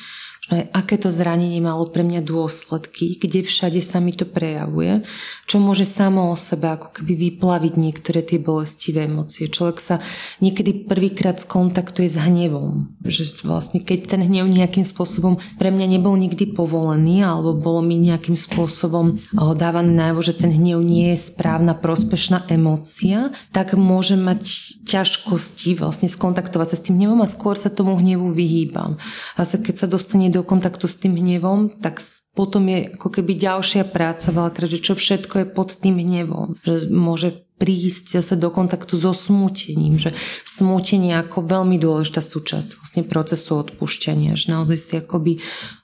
[0.43, 5.07] že aké to zranenie malo pre mňa dôsledky, kde všade sa mi to prejavuje,
[5.47, 9.47] čo môže samo o sebe ako keby vyplaviť niektoré tie bolestivé emócie.
[9.47, 9.95] Človek sa
[10.43, 16.19] niekedy prvýkrát skontaktuje s hnevom, že vlastne keď ten hnev nejakým spôsobom pre mňa nebol
[16.19, 19.23] nikdy povolený alebo bolo mi nejakým spôsobom
[19.55, 24.43] dávané najavo, že ten hnev nie je správna prospešná emócia, tak môže mať
[24.83, 28.99] ťažkosti vlastne skontaktovať sa s tým hnevom a skôr sa tomu hnevu vyhýbam.
[29.39, 32.01] A keď sa dostane do kontaktu s tým hnevom, tak
[32.33, 36.57] potom je ako keby ďalšia práca veľakrát, že čo všetko je pod tým hnevom.
[36.65, 37.29] Že môže
[37.63, 40.11] prísť zase do kontaktu so smútením, že
[40.43, 45.39] smútenie ako veľmi dôležitá súčasť vlastne procesu odpúšťania, že naozaj si akoby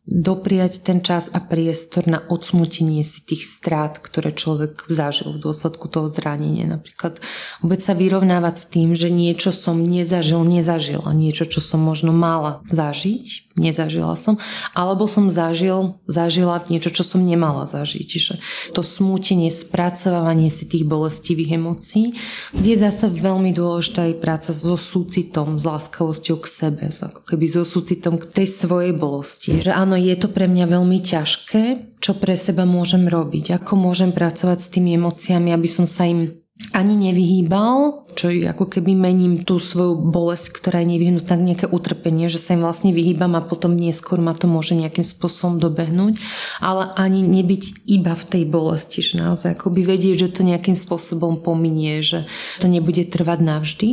[0.10, 5.86] dopriať ten čas a priestor na odsmutenie si tých strát, ktoré človek zažil v dôsledku
[5.86, 6.66] toho zranenia.
[6.66, 7.22] Napríklad
[7.62, 12.66] vôbec sa vyrovnávať s tým, že niečo som nezažil, nezažila, niečo, čo som možno mala
[12.68, 14.42] zažiť, nezažila som,
[14.74, 18.10] alebo som zažil, zažila niečo, čo som nemala zažiť.
[18.10, 18.34] Že
[18.74, 21.69] to smútenie, spracovávanie si tých bolestivých emócií,
[22.56, 27.46] kde je zase veľmi dôležitá aj práca so súcitom, s láskavosťou k sebe, ako keby
[27.46, 29.60] so súcitom k tej svojej bolesti.
[29.60, 31.64] Že áno, je to pre mňa veľmi ťažké,
[32.00, 36.32] čo pre seba môžem robiť, ako môžem pracovať s tými emóciami, aby som sa im
[36.76, 42.36] ani nevyhýbal, čo ako keby mením tú svoju bolesť, ktorá je nevyhnutná nejaké utrpenie, že
[42.36, 46.20] sa im vlastne vyhýbam a potom neskôr ma to môže nejakým spôsobom dobehnúť,
[46.60, 51.40] ale ani nebyť iba v tej bolesti, že naozaj akoby vedieť, že to nejakým spôsobom
[51.40, 52.28] pominie, že
[52.60, 53.88] to nebude trvať navždy.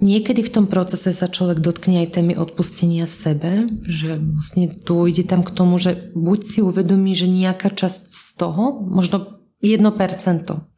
[0.00, 5.44] Niekedy v tom procese sa človek dotkne aj témy odpustenia sebe, že vlastne dôjde tam
[5.44, 9.84] k tomu, že buď si uvedomí, že nejaká časť z toho, možno 1%,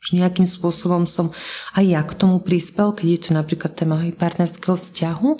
[0.02, 1.30] že nejakým spôsobom som
[1.78, 5.30] aj ja k tomu prispel, keď je to napríklad téma partnerského vzťahu,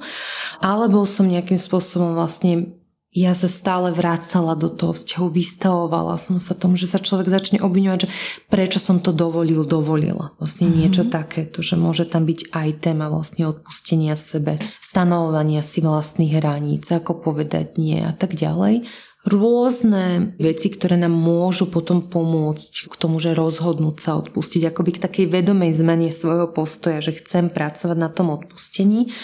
[0.62, 2.78] alebo som nejakým spôsobom vlastne
[3.12, 7.60] ja sa stále vracala do toho vzťahu, vystavovala som sa tomu, že sa človek začne
[7.60, 8.12] obviňovať, že
[8.48, 10.32] prečo som to dovolil, dovolila.
[10.40, 10.80] Vlastne mm-hmm.
[10.80, 16.88] niečo takéto, že môže tam byť aj téma vlastne odpustenia sebe, stanovovania si vlastných hraníc,
[16.88, 18.88] ako povedať nie a tak ďalej
[19.22, 25.02] rôzne veci, ktoré nám môžu potom pomôcť k tomu, že rozhodnúť sa odpustiť, akoby k
[25.06, 29.14] takej vedomej zmene svojho postoja, že chcem pracovať na tom odpustení.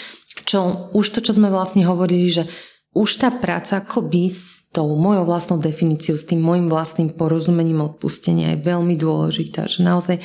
[0.47, 2.43] Čo už to, čo sme vlastne hovorili, že
[2.95, 8.55] už tá práca akoby s tou mojou vlastnou definíciou, s tým môjim vlastným porozumením odpustenia
[8.55, 10.17] je veľmi dôležitá, že naozaj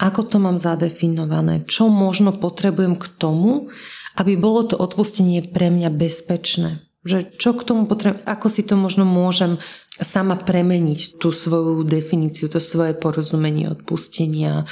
[0.00, 3.68] ako to mám zadefinované, čo možno potrebujem k tomu,
[4.16, 6.89] aby bolo to odpustenie pre mňa bezpečné.
[7.00, 9.56] Že čo k tomu potrebujem, ako si to možno môžem
[10.00, 14.68] sama premeniť tú svoju definíciu, to svoje porozumenie odpustenia.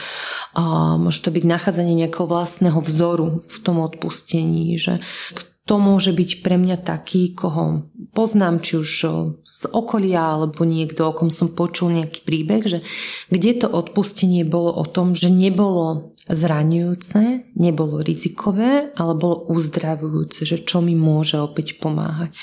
[0.52, 5.00] A môže to byť nachádzanie nejakého vlastného vzoru v tom odpustení, že
[5.68, 7.84] to môže byť pre mňa taký, koho
[8.16, 8.90] poznám, či už
[9.44, 12.78] z okolia, alebo niekto, o kom som počul nejaký príbeh, že
[13.28, 20.62] kde to odpustenie bolo o tom, že nebolo zraňujúce, nebolo rizikové, ale bolo uzdravujúce, že
[20.62, 22.36] čo mi môže opäť pomáhať.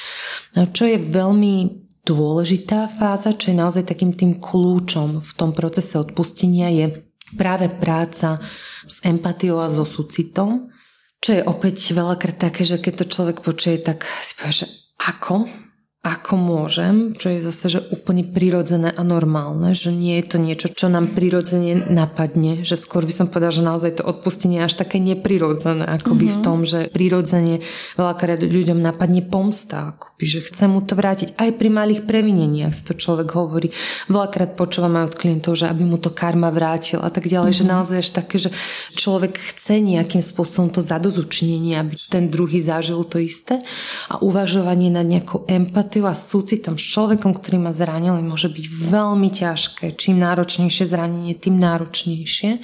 [0.57, 5.97] A čo je veľmi dôležitá fáza, čo je naozaj takým tým kľúčom v tom procese
[5.97, 6.85] odpustenia je
[7.33, 8.37] práve práca
[8.85, 10.69] s empatiou a so súcitom,
[11.17, 14.67] čo je opäť veľakrát také, že keď to človek počuje, tak si povie, že
[15.01, 15.64] ako?
[16.05, 20.69] Ako môžem, čo je zase že úplne prirodzené a normálne, že nie je to niečo,
[20.69, 24.85] čo nám prirodzene napadne, že skôr by som povedala, že naozaj to odpustenie je až
[24.85, 26.37] také neprirodzené, akoby mm-hmm.
[26.37, 26.45] v mhm.
[26.45, 27.65] tom, že prirodzene
[27.97, 32.85] veľakrát ľuďom napadne pomsta, akoby, že chce mu to vrátiť aj pri malých previneniach, si
[32.85, 33.73] to človek hovorí.
[34.05, 37.65] Veľakrát počúvam aj od klientov, že aby mu to karma vrátil a tak ďalej, mm-hmm.
[37.65, 38.53] že naozaj až také, že
[38.93, 43.65] človek chce nejakým spôsobom to zadozučnenie, aby ten druhý zažil to isté
[44.05, 48.65] a uvažovanie na nejakú empatiu empatiu a súcitom s človekom, ktorý ma zranil, môže byť
[48.91, 49.95] veľmi ťažké.
[49.95, 52.59] Čím náročnejšie zranenie, tým náročnejšie.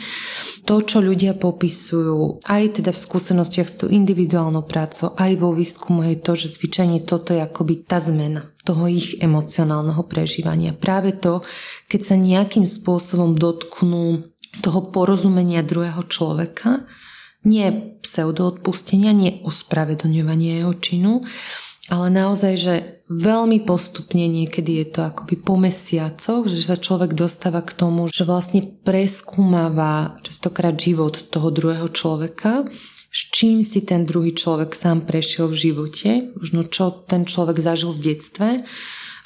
[0.67, 6.03] To, čo ľudia popisujú, aj teda v skúsenostiach s tou individuálnou prácou, aj vo výskumu
[6.11, 10.77] je to, že zvyčajne toto je akoby tá zmena toho ich emocionálneho prežívania.
[10.77, 11.41] Práve to,
[11.89, 14.21] keď sa nejakým spôsobom dotknú
[14.61, 16.85] toho porozumenia druhého človeka,
[17.41, 21.25] nie pseudoodpustenia, nie ospravedlňovania jeho činu,
[21.89, 22.75] ale naozaj, že
[23.09, 28.21] veľmi postupne niekedy je to akoby po mesiacoch, že sa človek dostáva k tomu, že
[28.21, 32.69] vlastne preskúmava častokrát život toho druhého človeka,
[33.11, 37.97] s čím si ten druhý človek sám prešiel v živote, možno čo ten človek zažil
[37.97, 38.49] v detstve,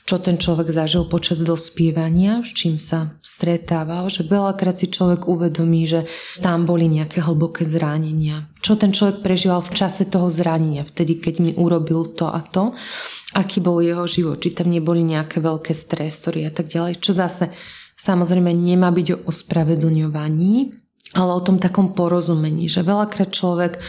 [0.06, 5.89] čo ten človek zažil počas dospievania, s čím sa stretával, že veľakrát si človek uvedomí,
[5.89, 6.06] že
[6.46, 8.46] tam boli nejaké hlboké zranenia.
[8.62, 12.78] Čo ten človek prežíval v čase toho zranenia, vtedy, keď mi urobil to a to,
[13.34, 17.50] aký bol jeho život, či tam neboli nejaké veľké stresory a tak ďalej, čo zase
[17.98, 20.85] samozrejme nemá byť o ospravedlňovaní,
[21.15, 23.80] ale o tom takom porozumení, že veľakrát človek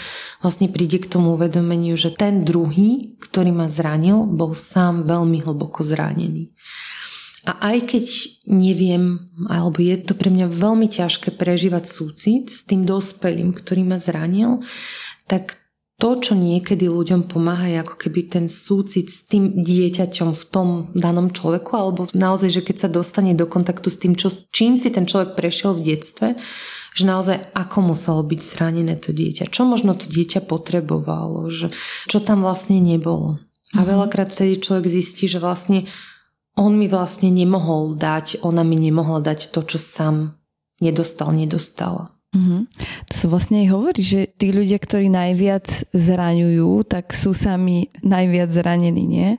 [0.40, 5.82] vlastne príde k tomu uvedomeniu, že ten druhý, ktorý ma zranil, bol sám veľmi hlboko
[5.82, 6.54] zranený.
[7.46, 8.04] A aj keď
[8.50, 13.98] neviem, alebo je to pre mňa veľmi ťažké prežívať súcit s tým dospelým, ktorý ma
[14.02, 14.66] zranil,
[15.30, 15.54] tak
[15.96, 20.68] to, čo niekedy ľuďom pomáha, je ako keby ten súcit s tým dieťaťom v tom
[20.92, 24.92] danom človeku, alebo naozaj, že keď sa dostane do kontaktu s tým, čo, čím si
[24.92, 26.28] ten človek prešiel v detstve,
[26.96, 31.68] že naozaj ako muselo byť zranené to dieťa, čo možno to dieťa potrebovalo, že
[32.08, 33.36] čo tam vlastne nebolo.
[33.76, 33.88] A mhm.
[33.92, 35.84] veľakrát vtedy človek zistí, že vlastne
[36.56, 40.40] on mi vlastne nemohol dať, ona mi nemohla dať to, čo sám
[40.80, 42.16] nedostal, nedostala.
[42.36, 42.60] Mm-hmm.
[43.08, 48.52] To sa vlastne aj hovorí, že tí ľudia, ktorí najviac zraňujú, tak sú sami najviac
[48.52, 49.30] zranení, nie?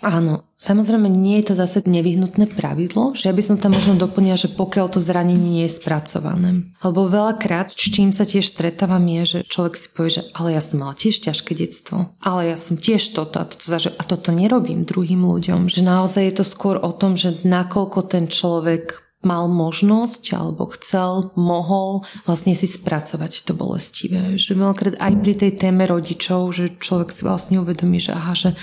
[0.00, 4.34] Áno, samozrejme nie je to zase nevyhnutné pravidlo, že ja by som tam možno doplnila,
[4.34, 6.68] že pokiaľ to zranenie nie je spracované.
[6.82, 10.62] Lebo veľakrát, s čím sa tiež stretávam je, že človek si povie, že ale ja
[10.62, 14.34] som mala tiež ťažké detstvo, ale ja som tiež toto a toto zažil a toto
[14.34, 15.70] nerobím druhým ľuďom.
[15.70, 21.34] Že naozaj je to skôr o tom, že nakoľko ten človek mal možnosť alebo chcel,
[21.34, 24.38] mohol vlastne si spracovať to bolestivé.
[24.38, 28.54] Že veľakrát aj pri tej téme rodičov, že človek si vlastne uvedomí, že aha, že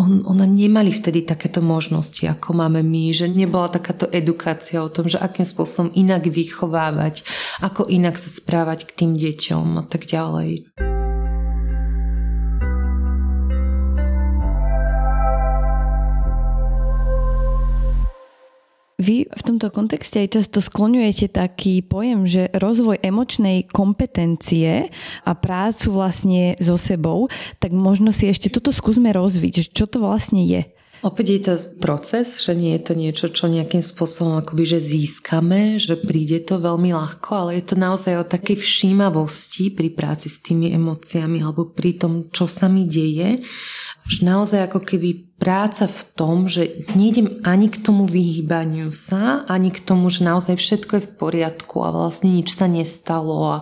[0.00, 5.08] on, ona nemali vtedy takéto možnosti, ako máme my, že nebola takáto edukácia o tom,
[5.10, 7.22] že akým spôsobom inak vychovávať,
[7.60, 10.72] ako inak sa správať k tým deťom a tak ďalej.
[19.02, 24.94] Vy v tomto kontexte aj často skloňujete taký pojem, že rozvoj emočnej kompetencie
[25.26, 27.26] a prácu vlastne so sebou,
[27.58, 30.70] tak možno si ešte toto skúsme rozviť, čo to vlastne je.
[31.02, 35.74] Opäť je to proces, že nie je to niečo, čo nejakým spôsobom akoby, že získame,
[35.82, 40.38] že príde to veľmi ľahko, ale je to naozaj o takej všímavosti pri práci s
[40.38, 43.34] tými emóciami alebo pri tom, čo sa mi deje,
[44.06, 49.74] že naozaj ako keby práca v tom, že nejdem ani k tomu vyhýbaniu sa, ani
[49.74, 53.56] k tomu, že naozaj všetko je v poriadku a vlastne nič sa nestalo a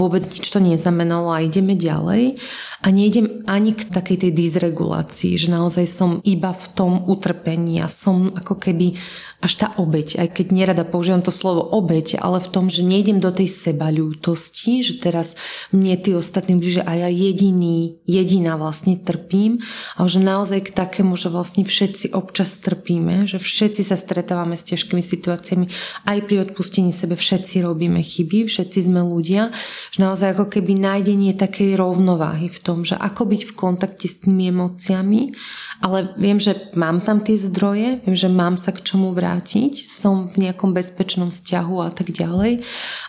[0.00, 2.40] vôbec nič to neznamenalo a ideme ďalej.
[2.80, 7.88] A nejdem ani k takej tej dysregulácii, že naozaj som iba v tom utrpení a
[7.92, 8.96] som ako keby
[9.44, 13.20] až tá obeď, aj keď nerada používam to slovo obeď, ale v tom, že nejdem
[13.20, 15.36] do tej seba ľútosti, že teraz
[15.76, 19.60] mne tí ostatní blíže a ja jediný, jediná vlastne trpím,
[20.00, 24.66] ale že naozaj k takému, že vlastne všetci občas trpíme, že všetci sa stretávame s
[24.66, 25.66] ťažkými situáciami,
[26.06, 29.50] aj pri odpustení sebe všetci robíme chyby, všetci sme ľudia,
[29.92, 34.24] že naozaj ako keby nájdenie takej rovnováhy v tom, že ako byť v kontakte s
[34.24, 35.36] tými emóciami,
[35.84, 40.32] ale viem, že mám tam tie zdroje, viem, že mám sa k čomu vrátiť, som
[40.32, 42.64] v nejakom bezpečnom vzťahu a tak ďalej,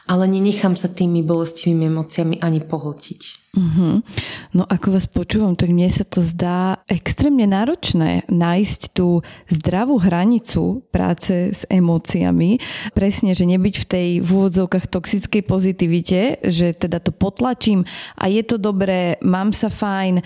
[0.05, 3.46] ale nenechám sa tými bolestivými emóciami ani pohltiť.
[3.55, 4.03] Uh-huh.
[4.51, 10.83] No ako vás počúvam, tak mne sa to zdá extrémne náročné nájsť tú zdravú hranicu
[10.91, 12.59] práce s emóciami.
[12.91, 17.87] Presne, že nebyť v tej v úvodzovkách toxickej pozitivite, že teda to potlačím
[18.19, 20.21] a je to dobré, mám sa fajn,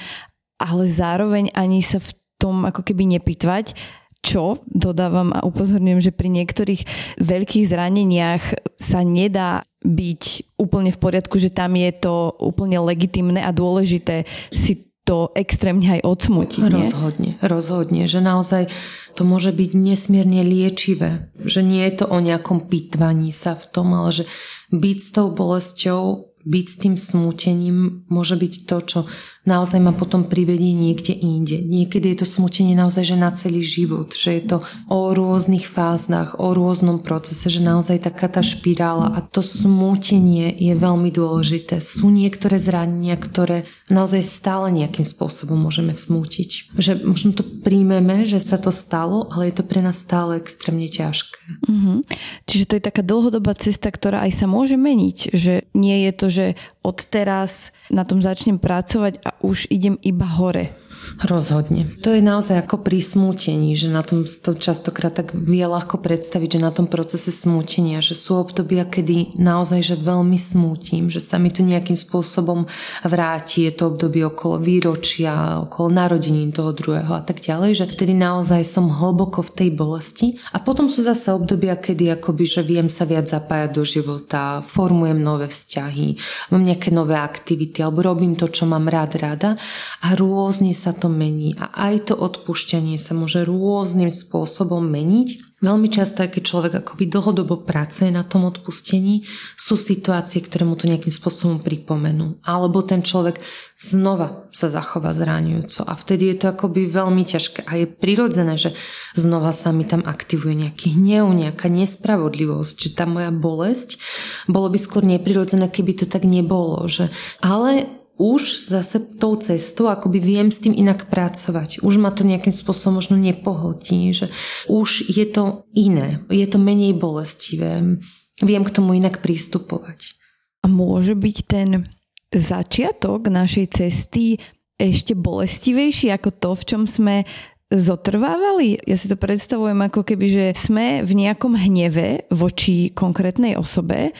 [0.60, 2.12] ale zároveň ani sa v
[2.42, 3.78] tom ako keby nepýtvať,
[4.22, 6.82] čo dodávam a upozorňujem, že pri niektorých
[7.18, 8.44] veľkých zraneniach
[8.78, 14.92] sa nedá byť úplne v poriadku, že tam je to úplne legitimné a dôležité si
[15.02, 16.70] to extrémne aj odsmutiť.
[16.70, 18.70] Rozhodne, rozhodne, že naozaj
[19.18, 21.34] to môže byť nesmierne liečivé.
[21.42, 24.24] Že nie je to o nejakom pitvaní sa v tom, ale že
[24.70, 29.00] byť s tou bolesťou byť s tým smútením môže byť to, čo
[29.44, 31.58] naozaj ma potom privedie niekde inde.
[31.62, 36.38] Niekedy je to smútenie naozaj že na celý život, že je to o rôznych fázach,
[36.38, 41.82] o rôznom procese, že naozaj taká tá špirála a to smútenie je veľmi dôležité.
[41.82, 46.78] Sú niektoré zranenia, ktoré naozaj stále nejakým spôsobom môžeme smútiť.
[46.78, 50.86] Že možno to príjmeme, že sa to stalo, ale je to pre nás stále extrémne
[50.86, 51.66] ťažké.
[51.66, 51.98] Mm-hmm.
[52.46, 56.28] Čiže to je taká dlhodobá cesta, ktorá aj sa môže meniť, že nie je to,
[56.30, 56.46] že
[56.82, 60.76] od teraz na tom začnem pracovať a už idem iba hore.
[61.22, 61.86] Rozhodne.
[62.02, 66.58] To je naozaj ako pri smútení, že na tom to častokrát tak vie ľahko predstaviť,
[66.58, 71.38] že na tom procese smútenia, že sú obdobia, kedy naozaj že veľmi smútim, že sa
[71.38, 72.66] mi to nejakým spôsobom
[73.06, 78.18] vráti, je to obdobie okolo výročia, okolo narodenín toho druhého a tak ďalej, že vtedy
[78.18, 80.28] naozaj som hlboko v tej bolesti.
[80.54, 85.20] A potom sú zase obdobia, kedy akoby, že viem sa viac zapájať do života, formujem
[85.22, 86.18] nové vzťahy,
[86.50, 89.54] mám nejaké nové aktivity alebo robím to, čo mám rád, rada
[90.02, 95.52] a rôzne sa to mení a aj to odpúšťanie sa môže rôznym spôsobom meniť.
[95.62, 100.90] Veľmi často, keď človek akoby dlhodobo pracuje na tom odpustení, sú situácie, ktoré mu to
[100.90, 102.42] nejakým spôsobom pripomenú.
[102.42, 103.38] Alebo ten človek
[103.78, 108.74] znova sa zachová zraňujúco a vtedy je to akoby veľmi ťažké a je prirodzené, že
[109.14, 114.02] znova sa mi tam aktivuje nejaký hnev, nejaká nespravodlivosť, že tá moja bolesť,
[114.50, 116.90] bolo by skôr neprirodzené, keby to tak nebolo.
[116.90, 117.14] Že...
[117.46, 121.82] Ale už zase tou cestou akoby viem s tým inak pracovať.
[121.82, 124.30] Už ma to nejakým spôsobom možno nepohltí, že
[124.70, 127.98] už je to iné, je to menej bolestivé.
[128.46, 130.14] Viem k tomu inak pristupovať.
[130.62, 131.90] A môže byť ten
[132.30, 134.38] začiatok našej cesty
[134.78, 137.26] ešte bolestivejší ako to, v čom sme
[137.72, 138.84] zotrvávali.
[138.84, 144.12] Ja si to predstavujem ako keby, že sme v nejakom hneve voči konkrétnej osobe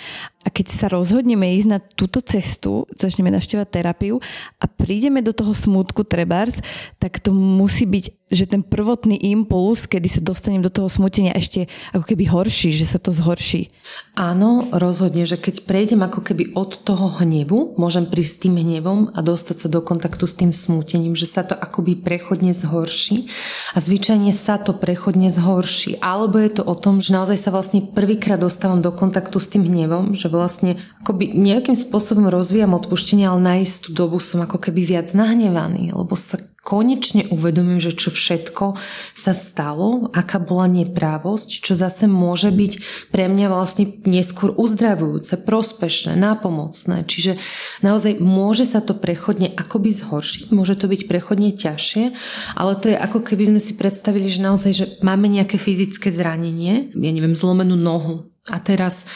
[0.42, 4.18] a keď sa rozhodneme ísť na túto cestu, začneme naštevať terapiu
[4.58, 6.66] a prídeme do toho smútku trebárs,
[6.98, 11.70] tak to musí byť, že ten prvotný impuls, kedy sa dostanem do toho smutenia ešte
[11.94, 13.70] ako keby horší, že sa to zhorší.
[14.18, 19.20] Áno, rozhodne, že keď prejdem ako keby od toho hnevu, môžem prísť tým hnevom a
[19.22, 23.30] dostať sa do kontaktu s tým smútením, že sa to akoby prechodne zhorší
[23.76, 26.00] a zvyčajne sa to prechodne zhorší.
[26.00, 29.68] Alebo je to o tom, že naozaj sa vlastne prvýkrát dostávam do kontaktu s tým
[29.68, 34.88] hnevom, že vlastne akoby nejakým spôsobom rozvíjam odpuštenie, ale na istú dobu som ako keby
[34.88, 38.78] viac nahnevaný, lebo sa konečne uvedomím, že čo všetko
[39.18, 42.74] sa stalo, aká bola neprávosť, čo zase môže byť
[43.10, 47.10] pre mňa vlastne neskôr uzdravujúce, prospešné, nápomocné.
[47.10, 47.42] Čiže
[47.82, 52.14] naozaj môže sa to prechodne akoby zhoršiť, môže to byť prechodne ťažšie,
[52.54, 56.94] ale to je ako keby sme si predstavili, že naozaj, že máme nejaké fyzické zranenie,
[56.94, 59.10] ja neviem, zlomenú nohu a teraz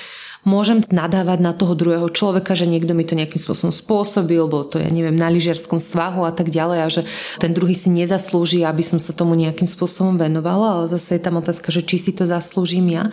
[0.45, 4.77] môžem nadávať na toho druhého človeka, že niekto mi to nejakým spôsobom spôsobil, bolo to,
[4.77, 7.01] ja neviem, na lyžiarskom svahu a tak ďalej a že
[7.41, 11.41] ten druhý si nezaslúži, aby som sa tomu nejakým spôsobom venovala, ale zase je tam
[11.41, 13.09] otázka, že či si to zaslúžim ja.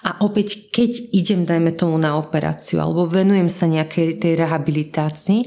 [0.00, 5.40] A opäť, keď idem, dajme tomu na operáciu alebo venujem sa nejakej tej rehabilitácii,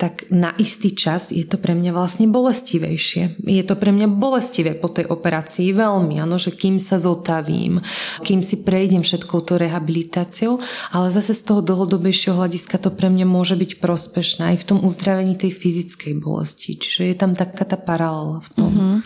[0.00, 3.44] tak na istý čas je to pre mňa vlastne bolestivejšie.
[3.44, 7.84] Je to pre mňa bolestivé po tej operácii veľmi, ano, že kým sa zotavím,
[8.24, 10.56] kým si prejdem všetkou to rehabilitáciou,
[10.96, 14.78] ale zase z toho dlhodobejšieho hľadiska to pre mňa môže byť prospešné aj v tom
[14.80, 16.80] uzdravení tej fyzickej bolesti.
[16.80, 18.72] Čiže je tam taká tá paralela v tom.
[18.72, 18.98] Uh-huh.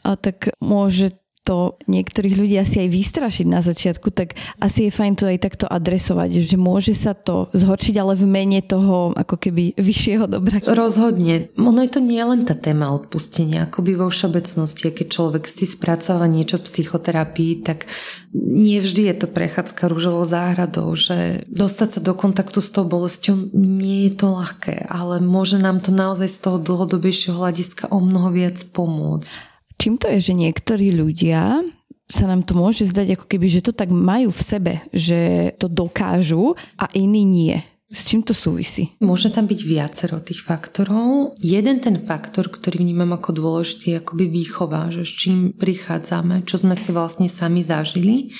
[0.00, 1.12] A tak môže
[1.44, 5.66] to niektorých ľudí asi aj vystrašiť na začiatku, tak asi je fajn to aj takto
[5.70, 10.60] adresovať, že môže sa to zhoršiť, ale v mene toho ako keby vyššieho dobra.
[10.64, 11.48] Rozhodne.
[11.56, 16.28] Ono je to nie len tá téma odpustenia, akoby vo všeobecnosti, keď človek si spracáva
[16.28, 17.88] niečo v psychoterapii, tak
[18.34, 23.56] nie vždy je to prechádzka rúžovou záhradou, že dostať sa do kontaktu s tou bolesťou
[23.56, 28.28] nie je to ľahké, ale môže nám to naozaj z toho dlhodobejšieho hľadiska o mnoho
[28.36, 29.47] viac pomôcť.
[29.78, 31.62] Čím to je, že niektorí ľudia
[32.08, 35.70] sa nám to môže zdať ako keby, že to tak majú v sebe, že to
[35.70, 37.62] dokážu a iní nie.
[37.88, 38.92] S čím to súvisí?
[39.00, 41.32] Môže tam byť viacero tých faktorov.
[41.40, 46.60] Jeden ten faktor, ktorý vnímam ako dôležitý, je akoby výchova, že s čím prichádzame, čo
[46.60, 48.36] sme si vlastne sami zažili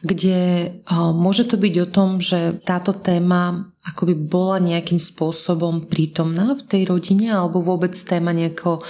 [0.00, 0.80] kde
[1.12, 6.82] môže to byť o tom, že táto téma akoby bola nejakým spôsobom prítomná v tej
[6.88, 8.80] rodine alebo vôbec téma nejakého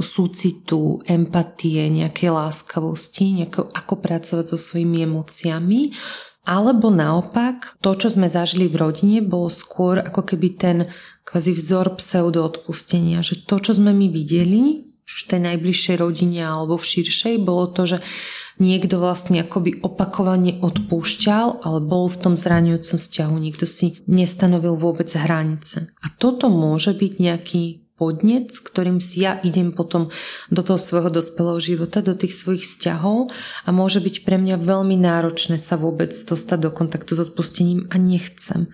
[0.00, 5.92] súcitu, empatie, nejakej láskavosti, nejako, ako pracovať so svojimi emóciami
[6.44, 10.78] alebo naopak, to, čo sme zažili v rodine, bolo skôr ako keby ten
[11.24, 16.80] kvázi vzor pseudo odpustenia, že to, čo sme my videli, v tej najbližšej rodine alebo
[16.80, 17.98] v širšej, bolo to, že
[18.58, 25.10] niekto vlastne akoby opakovane odpúšťal, ale bol v tom zraňujúcom vzťahu, nikto si nestanovil vôbec
[25.12, 25.92] hranice.
[26.00, 30.10] A toto môže byť nejaký podnec, s ktorým si ja idem potom
[30.50, 33.30] do toho svojho dospelého života, do tých svojich vzťahov
[33.64, 37.96] a môže byť pre mňa veľmi náročné sa vôbec dostať do kontaktu s odpustením a
[37.98, 38.70] nechcem.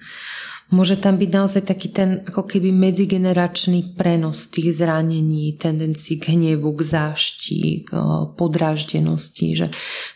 [0.70, 6.70] Môže tam byť naozaj taký ten ako keby medzigeneračný prenos tých zranení, tendencií k hnevu,
[6.78, 7.98] k zášti, k
[8.38, 9.58] podráždenosti.
[9.58, 9.66] Že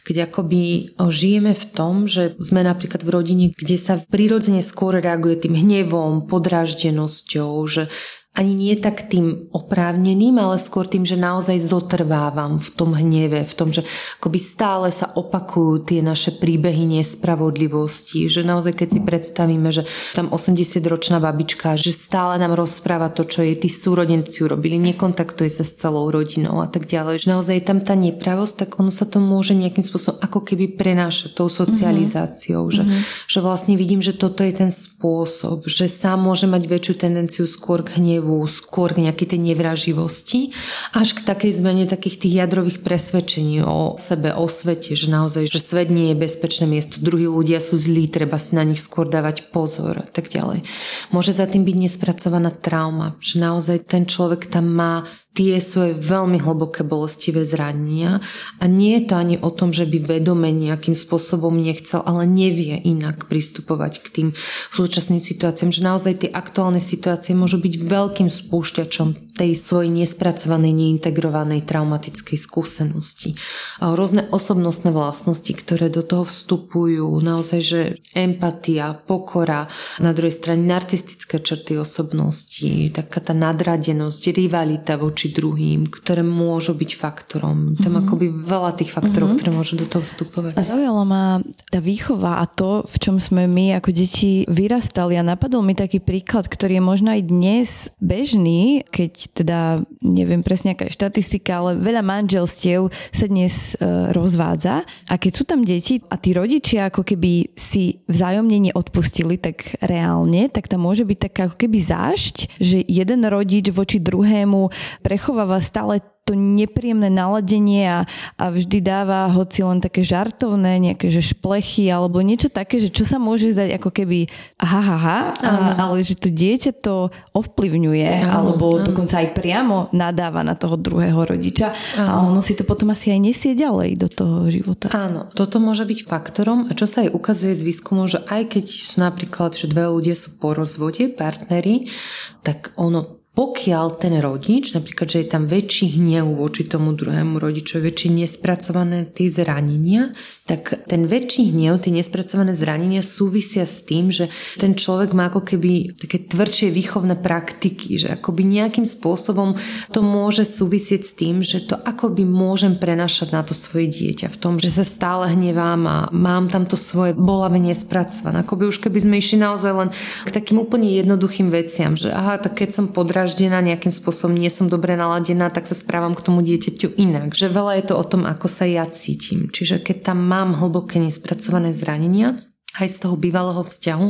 [0.07, 5.43] keď akoby žijeme v tom, že sme napríklad v rodine, kde sa prirodzene skôr reaguje
[5.43, 7.91] tým hnevom, podráždenosťou, že
[8.35, 13.55] ani nie tak tým oprávneným, ale skôr tým, že naozaj zotrvávam v tom hneve, v
[13.55, 13.87] tom, že
[14.19, 19.87] akoby stále sa opakujú tie naše príbehy nespravodlivosti, že naozaj keď si predstavíme, že
[20.19, 25.63] tam 80-ročná babička, že stále nám rozpráva to, čo jej tí súrodenci urobili, nekontaktuje sa
[25.63, 29.07] s celou rodinou a tak ďalej, že naozaj je tam tá nepravosť, tak ono sa
[29.07, 32.75] to môže nejakým spôsobom ako keby prenášať tou socializáciou, mm-hmm.
[32.75, 33.31] že, mm-hmm.
[33.31, 37.87] že vlastne vidím, že toto je ten spôsob, že sám môže mať väčšiu tendenciu skôr
[37.87, 40.57] k hnevu hnevu, skôr k tej nevraživosti,
[40.97, 45.61] až k takej zmene takých tých jadrových presvedčení o sebe, o svete, že naozaj, že
[45.61, 49.53] svet nie je bezpečné miesto, druhí ľudia sú zlí, treba si na nich skôr dávať
[49.53, 50.65] pozor a tak ďalej.
[51.13, 55.05] Môže za tým byť nespracovaná trauma, že naozaj ten človek tam má
[55.35, 58.23] tie svoje veľmi hlboké bolestivé zranenia
[58.63, 62.79] a nie je to ani o tom, že by vedome nejakým spôsobom nechcel, ale nevie
[62.79, 64.29] inak pristupovať k tým
[64.71, 71.67] súčasným situáciám, že naozaj tie aktuálne situácie môžu byť veľkým spúšťačom tej svojej nespracovanej, neintegrovanej
[71.67, 73.35] traumatickej skúsenosti.
[73.83, 77.81] A rôzne osobnostné vlastnosti, ktoré do toho vstupujú, naozaj, že
[78.15, 79.67] empatia, pokora,
[79.99, 86.77] na druhej strane narcistické črty osobnosti, taká tá nadradenosť, rivalita voči voči druhým, ktoré môžu
[86.77, 87.73] byť faktorom.
[87.73, 87.81] Mm-hmm.
[87.81, 88.01] Tam mhm.
[88.05, 89.41] akoby veľa tých faktorov, mm-hmm.
[89.41, 90.53] ktoré môžu do toho vstupovať.
[90.61, 91.41] A zaujalo ma
[91.73, 96.05] tá výchova a to, v čom sme my ako deti vyrastali a napadol mi taký
[96.05, 97.69] príklad, ktorý je možno aj dnes
[98.05, 99.59] bežný, keď teda
[100.05, 105.45] neviem presne aká je štatistika, ale veľa manželstiev sa dnes e, rozvádza a keď sú
[105.49, 111.09] tam deti a tí rodičia ako keby si vzájomne neodpustili tak reálne, tak tam môže
[111.09, 117.13] byť taká ako keby zášť, že jeden rodič voči druhému pre prechováva stále to nepríjemné
[117.13, 118.01] naladenie a,
[118.41, 123.05] a vždy dáva hoci len také žartovné, nejaké že šplechy alebo niečo také, že čo
[123.05, 125.51] sa môže zdať ako keby ha, ha, ha a,
[125.85, 128.89] ale že to dieťa to ovplyvňuje áno, alebo áno.
[128.89, 132.09] dokonca aj priamo nadáva na toho druhého rodiča áno.
[132.09, 134.89] a ono si to potom asi aj nesie ďalej do toho života.
[134.97, 138.65] Áno, toto môže byť faktorom a čo sa aj ukazuje z výskumu, že aj keď
[138.65, 141.93] sú napríklad, že dve ľudia sú po rozvode, partneri,
[142.41, 147.91] tak ono pokiaľ ten rodič, napríklad, že je tam väčší hnev voči tomu druhému rodičovi,
[147.91, 150.15] väčšie nespracované tie zranenia,
[150.47, 155.51] tak ten väčší hnev, tie nespracované zranenia súvisia s tým, že ten človek má ako
[155.51, 159.59] keby také tvrdšie výchovné praktiky, že akoby nejakým spôsobom
[159.91, 164.39] to môže súvisieť s tým, že to akoby môžem prenašať na to svoje dieťa v
[164.39, 168.47] tom, že sa stále hnevám a mám tam to svoje bolavé nespracované.
[168.47, 169.91] Akoby už keby sme išli naozaj len
[170.23, 172.95] k takým úplne jednoduchým veciam, že aha, tak keď som
[173.25, 177.33] podraždená, nejakým spôsobom nie som dobre naladená, tak sa správam k tomu dieťaťu inak.
[177.33, 179.49] Že veľa je to o tom, ako sa ja cítim.
[179.49, 182.37] Čiže keď tam mám hlboké nespracované zranenia,
[182.77, 184.09] aj z toho bývalého vzťahu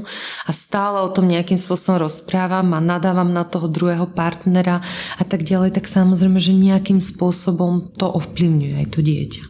[0.48, 4.82] a stále o tom nejakým spôsobom rozprávam a nadávam na toho druhého partnera
[5.14, 9.42] a tak ďalej, tak samozrejme, že nejakým spôsobom to ovplyvňuje aj to dieťa.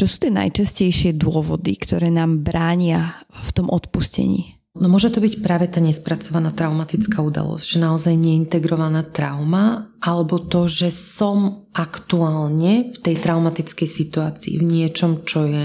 [0.00, 4.63] Čo sú tie najčastejšie dôvody, ktoré nám bránia v tom odpustení?
[4.74, 10.66] No môže to byť práve tá nespracovaná traumatická udalosť, že naozaj neintegrovaná trauma, alebo to,
[10.66, 15.62] že som aktuálne v tej traumatickej situácii, v niečom, čo je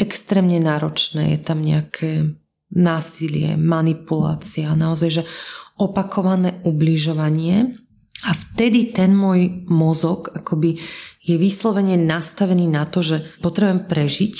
[0.00, 2.40] extrémne náročné, je tam nejaké
[2.72, 5.22] násilie, manipulácia, naozaj, že
[5.76, 7.76] opakované ubližovanie.
[8.24, 10.80] A vtedy ten môj mozog akoby
[11.20, 14.34] je vyslovene nastavený na to, že potrebujem prežiť,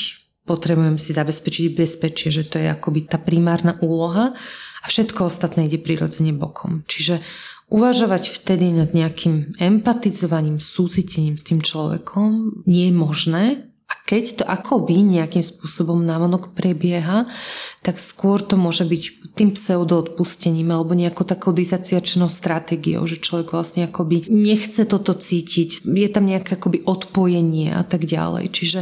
[0.48, 4.32] potrebujem si zabezpečiť bezpečie, že to je akoby tá primárna úloha
[4.80, 6.88] a všetko ostatné ide prirodzene bokom.
[6.88, 7.20] Čiže
[7.68, 13.44] uvažovať vtedy nad nejakým empatizovaním, súcitením s tým človekom nie je možné,
[14.08, 17.28] keď to akoby nejakým spôsobom návonok prebieha,
[17.84, 19.02] tak skôr to môže byť
[19.38, 26.08] tým pseudoodpustením alebo nejakou takou disociačnou stratégiou, že človek vlastne akoby nechce toto cítiť, je
[26.10, 28.50] tam nejaké akoby odpojenie a tak ďalej.
[28.50, 28.80] Čiže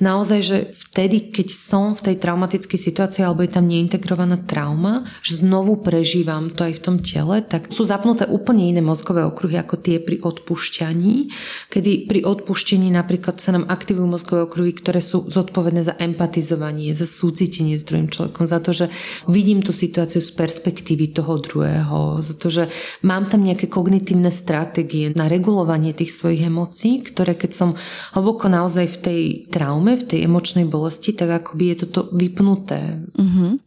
[0.00, 5.42] naozaj, že vtedy, keď som v tej traumatickej situácii alebo je tam neintegrovaná trauma, že
[5.42, 9.76] znovu prežívam to aj v tom tele, tak sú zapnuté úplne iné mozgové okruhy ako
[9.76, 11.34] tie pri odpúšťaní,
[11.68, 17.04] kedy pri odpúšťaní napríklad sa nám aktivujú mozgové okruhy, ktoré sú zodpovedné za empatizovanie, za
[17.04, 18.86] súcitenie s druhým človekom, za to, že
[19.28, 22.68] vidím tú situáciu z perspektívy toho druhého, za to, že
[23.04, 27.70] mám tam nejaké kognitívne stratégie na regulovanie tých svojich emócií, ktoré keď som
[28.16, 33.04] hlboko naozaj v tej traume, v tej emočnej bolesti, tak akoby je toto vypnuté.
[33.14, 33.60] Uh-huh.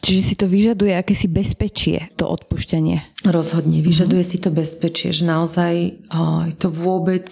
[0.00, 3.26] Čiže si to vyžaduje akési bezpečie, to odpušťanie.
[3.28, 4.38] Rozhodne, vyžaduje uh-huh.
[4.38, 7.28] si to bezpečie, že naozaj oh, je to vôbec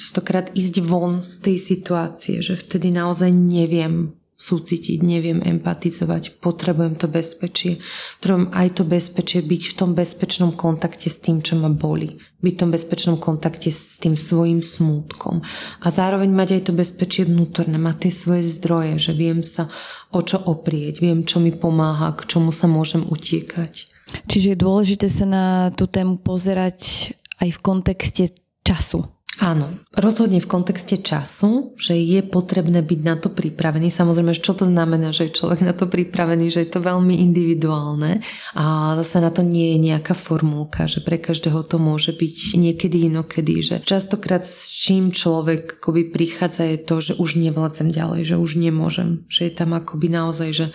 [0.00, 7.12] stokrát ísť von z tej situácie, že vtedy naozaj neviem súcitiť, neviem empatizovať, potrebujem to
[7.12, 7.76] bezpečie.
[8.16, 12.16] Potrebujem aj to bezpečie byť v tom bezpečnom kontakte s tým, čo ma boli.
[12.40, 15.44] Byť v tom bezpečnom kontakte s tým svojim smútkom.
[15.84, 19.68] A zároveň mať aj to bezpečie vnútorné, mať tie svoje zdroje, že viem sa
[20.08, 23.92] o čo oprieť, viem, čo mi pomáha, k čomu sa môžem utiekať.
[24.24, 25.44] Čiže je dôležité sa na
[25.76, 27.12] tú tému pozerať
[27.44, 28.24] aj v kontexte
[28.64, 29.04] času.
[29.40, 33.88] Áno, rozhodne v kontexte času, že je potrebné byť na to pripravený.
[33.88, 38.20] Samozrejme, čo to znamená, že je človek na to pripravený, že je to veľmi individuálne
[38.52, 43.08] a zase na to nie je nejaká formulka, že pre každého to môže byť niekedy
[43.08, 48.36] inokedy, že častokrát s čím človek akoby prichádza je to, že už nevládzem ďalej, že
[48.36, 50.66] už nemôžem, že je tam akoby naozaj, že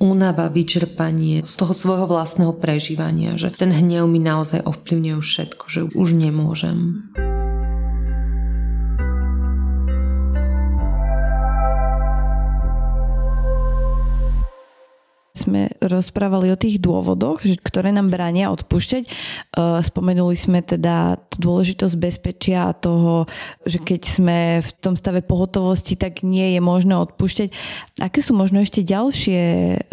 [0.00, 5.80] únava, vyčerpanie z toho svojho vlastného prežívania, že ten hnev mi naozaj ovplyvňuje všetko, že
[5.92, 7.12] už nemôžem.
[15.46, 19.04] Sme rozprávali o tých dôvodoch, že, ktoré nám bránia odpúšťať.
[19.06, 19.10] E,
[19.80, 23.30] spomenuli sme teda dôležitosť bezpečia a toho,
[23.62, 27.54] že keď sme v tom stave pohotovosti, tak nie je možné odpúšťať.
[28.02, 29.40] Aké sú možno ešte ďalšie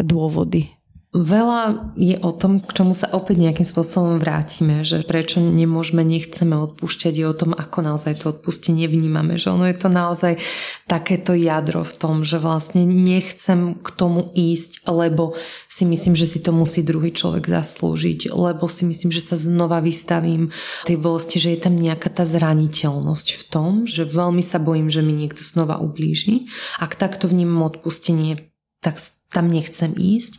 [0.02, 0.83] dôvody?
[1.14, 6.58] Veľa je o tom, k čomu sa opäť nejakým spôsobom vrátime, že prečo nemôžeme, nechceme
[6.58, 10.42] odpúšťať, je o tom, ako naozaj to odpustenie vnímame, že ono je to naozaj
[10.90, 15.38] takéto jadro v tom, že vlastne nechcem k tomu ísť, lebo
[15.70, 19.78] si myslím, že si to musí druhý človek zaslúžiť, lebo si myslím, že sa znova
[19.86, 20.50] vystavím
[20.82, 24.98] tej bolesti, že je tam nejaká tá zraniteľnosť v tom, že veľmi sa bojím, že
[24.98, 26.50] mi niekto znova ublíži.
[26.82, 28.50] Ak takto vnímam odpustenie,
[28.82, 28.98] tak
[29.34, 30.38] tam nechcem ísť.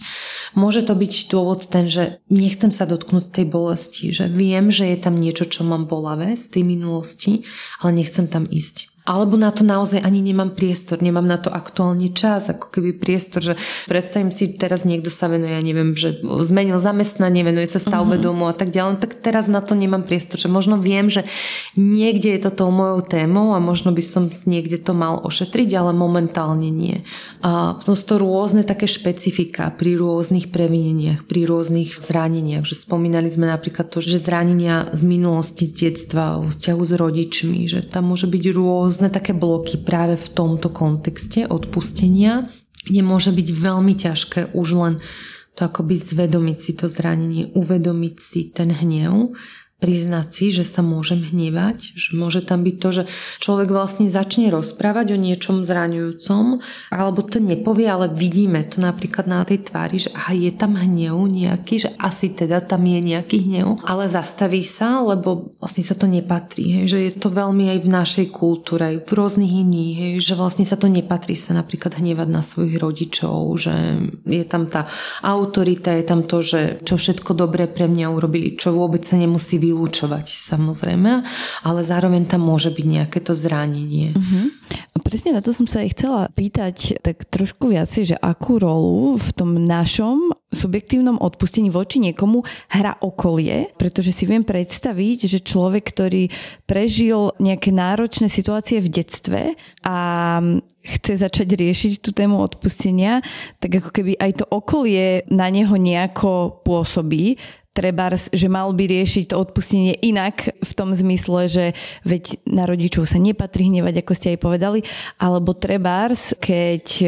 [0.55, 4.97] Môže to byť dôvod ten, že nechcem sa dotknúť tej bolesti, že viem, že je
[5.03, 7.43] tam niečo, čo mám bolavé z tej minulosti,
[7.83, 12.09] ale nechcem tam ísť alebo na to naozaj ani nemám priestor, nemám na to aktuálne
[12.09, 13.53] čas, ako keby priestor, že
[13.85, 18.25] predstavím si, teraz niekto sa venuje, ja neviem, že zmenil zamestnanie, venuje sa stavbe uh-huh.
[18.25, 21.21] domu a tak ďalej, tak teraz na to nemám priestor, že možno viem, že
[21.77, 25.93] niekde je to tou mojou témou a možno by som niekde to mal ošetriť, ale
[25.93, 27.05] momentálne nie.
[27.45, 33.29] A potom sú to rôzne také špecifika pri rôznych previneniach, pri rôznych zraneniach, že spomínali
[33.29, 38.25] sme napríklad to, že zranenia z minulosti, z detstva, vzťahu s rodičmi, že tam môže
[38.25, 42.47] byť rôzne rôzne také bloky práve v tomto kontexte odpustenia,
[42.87, 44.93] kde môže byť veľmi ťažké už len
[45.59, 49.35] to akoby zvedomiť si to zranenie, uvedomiť si ten hnev
[49.75, 53.03] priznať si, že sa môžem hnevať, že môže tam byť to, že
[53.43, 56.63] človek vlastne začne rozprávať o niečom zraňujúcom,
[56.95, 61.19] alebo to nepovie, ale vidíme to napríklad na tej tvári, že aha, je tam hnev
[61.27, 66.07] nejaký, že asi teda tam je nejaký hnev, ale zastaví sa, lebo vlastne sa to
[66.07, 70.13] nepatrí, hej, že je to veľmi aj v našej kultúre, aj v rôznych iných, hej,
[70.23, 73.75] že vlastne sa to nepatrí sa napríklad hnevať na svojich rodičov, že
[74.23, 74.87] je tam tá
[75.19, 79.64] autorita, je tam to, že čo všetko dobré pre mňa urobili, čo vôbec sa nemusí
[79.65, 81.25] vylúčovať samozrejme,
[81.65, 84.13] ale zároveň tam môže byť nejaké to zranenie.
[84.13, 84.53] Uh-huh.
[85.05, 89.29] Presne na to som sa aj chcela pýtať tak trošku viac, že akú rolu v
[89.37, 92.41] tom našom subjektívnom odpustení voči niekomu
[92.71, 96.31] hra okolie, pretože si viem predstaviť, že človek, ktorý
[96.63, 99.41] prežil nejaké náročné situácie v detstve
[99.83, 99.95] a
[100.85, 103.19] chce začať riešiť tú tému odpustenia,
[103.59, 107.35] tak ako keby aj to okolie na neho nejako pôsobí,
[107.75, 111.65] trebárs, že mal by riešiť to odpustenie inak v tom zmysle, že
[112.07, 114.79] veď na rodičov sa nepatrí hnevať, ako ste aj povedali,
[115.19, 117.07] alebo trebárs, keď e,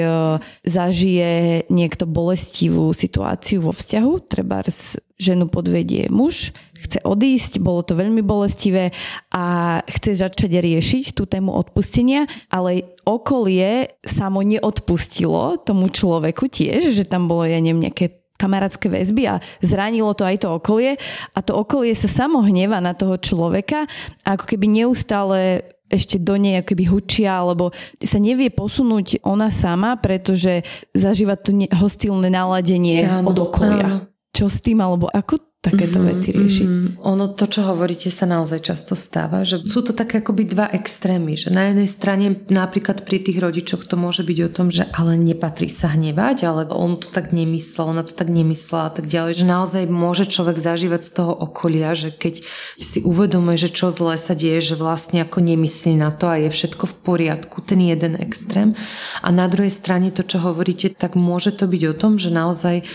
[0.68, 8.22] zažije niekto bolestivú situáciu vo vzťahu, trebárs ženu podvedie muž, chce odísť, bolo to veľmi
[8.22, 8.94] bolestivé
[9.34, 17.10] a chce začať riešiť tú tému odpustenia, ale okolie samo neodpustilo tomu človeku tiež, že
[17.10, 20.96] tam bolo, ja neviem, nejaké kamarátske väzby a zranilo to aj to okolie
[21.34, 23.90] a to okolie sa samo hneva na toho človeka
[24.24, 27.72] a ako keby neustále ešte do nej keby hučia, alebo
[28.04, 33.88] sa nevie posunúť ona sama, pretože zažíva to hostilné naladenie áno, od okolia.
[33.88, 34.12] Áno.
[34.36, 36.70] Čo s tým, alebo ako takéto mm-hmm, veci riešiť.
[36.72, 37.04] Mm-hmm.
[37.04, 41.36] Ono to, čo hovoríte, sa naozaj často stáva, že sú to také akoby dva extrémy,
[41.36, 45.20] že na jednej strane napríklad pri tých rodičoch to môže byť o tom, že ale
[45.20, 49.44] nepatrí sa hnevať, ale on to tak nemyslel, ona to tak nemyslela a tak ďalej,
[49.44, 52.48] že naozaj môže človek zažívať z toho okolia, že keď
[52.80, 56.50] si uvedomuje, že čo zlé sa deje, že vlastne ako nemyslí na to a je
[56.54, 58.72] všetko v poriadku, ten jeden extrém.
[59.20, 62.86] A na druhej strane to, čo hovoríte, tak môže to byť o tom, že naozaj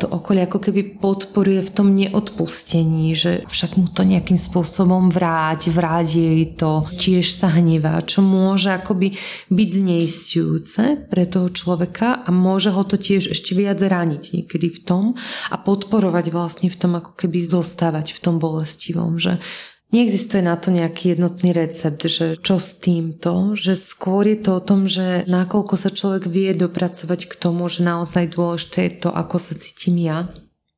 [0.00, 5.68] to okolie ako keby podporuje v tom neodpustení, že však mu to nejakým spôsobom vráť,
[5.68, 9.12] vráť jej to, tiež sa hnevá, čo môže akoby
[9.52, 10.82] byť zneistujúce
[11.12, 15.04] pre toho človeka a môže ho to tiež ešte viac raniť niekedy v tom
[15.52, 19.36] a podporovať vlastne v tom ako keby zostávať v tom bolestivom, že
[19.92, 24.64] Neexistuje na to nejaký jednotný recept, že čo s týmto, že skôr je to o
[24.64, 29.36] tom, že nakoľko sa človek vie dopracovať k tomu, že naozaj dôležité je to, ako
[29.36, 30.32] sa cítim ja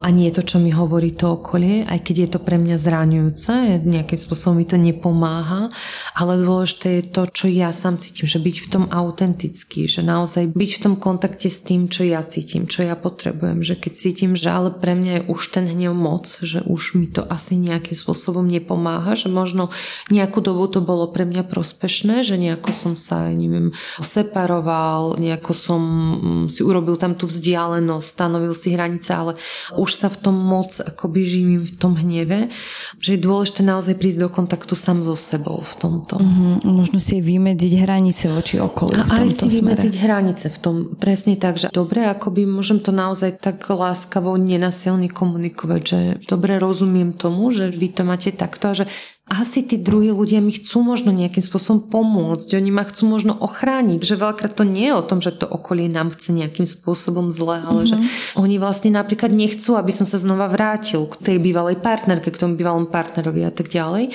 [0.05, 3.80] a nie to, čo mi hovorí to okolie, aj keď je to pre mňa zraňujúce,
[3.88, 5.72] nejakým spôsobom mi to nepomáha,
[6.12, 10.52] ale dôležité je to, čo ja sám cítim, že byť v tom autentický, že naozaj
[10.52, 14.36] byť v tom kontakte s tým, čo ja cítim, čo ja potrebujem, že keď cítim,
[14.36, 17.96] že ale pre mňa je už ten hnev moc, že už mi to asi nejakým
[17.96, 19.72] spôsobom nepomáha, že možno
[20.12, 23.72] nejakú dobu to bolo pre mňa prospešné, že nejako som sa, neviem,
[24.05, 29.32] separoval, nejako som mm, si urobil tam tú vzdialenosť, stanovil si hranice, ale
[29.72, 32.51] už sa v tom moc akoby živím v tom hneve,
[32.99, 36.18] že je dôležité naozaj prísť do kontaktu sám so sebou v tomto.
[36.18, 36.55] Mm-hmm.
[36.66, 38.99] Možno si vymedziť hranice voči okolí.
[38.99, 39.55] A aj si smere.
[39.78, 40.74] vymedziť hranice v tom.
[40.99, 47.14] Presne tak, že dobre, akoby môžem to naozaj tak láskavo, nenasilne komunikovať, že dobre rozumiem
[47.14, 48.84] tomu, že vy to máte takto a že
[49.25, 54.05] asi tí druhí ľudia mi chcú možno nejakým spôsobom pomôcť, oni ma chcú možno ochrániť,
[54.05, 57.57] že veľakrát to nie je o tom, že to okolie nám chce nejakým spôsobom zle,
[57.57, 57.89] ale mm-hmm.
[57.89, 58.07] že mhm.
[58.37, 62.61] oni vlastne napríklad nechcú, aby som sa znova vrátil k tej bývalej partnerke, k tomu
[62.61, 64.12] bývalom partnerovi a tak ďalej.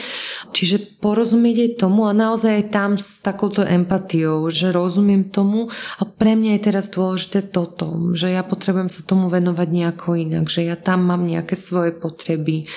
[0.54, 6.06] Čiže porozumieť aj tomu a naozaj aj tam s takouto empatiou, že rozumiem tomu a
[6.06, 10.70] pre mňa je teraz dôležité toto, že ja potrebujem sa tomu venovať nejako inak, že
[10.70, 12.70] ja tam mám nejaké svoje potreby,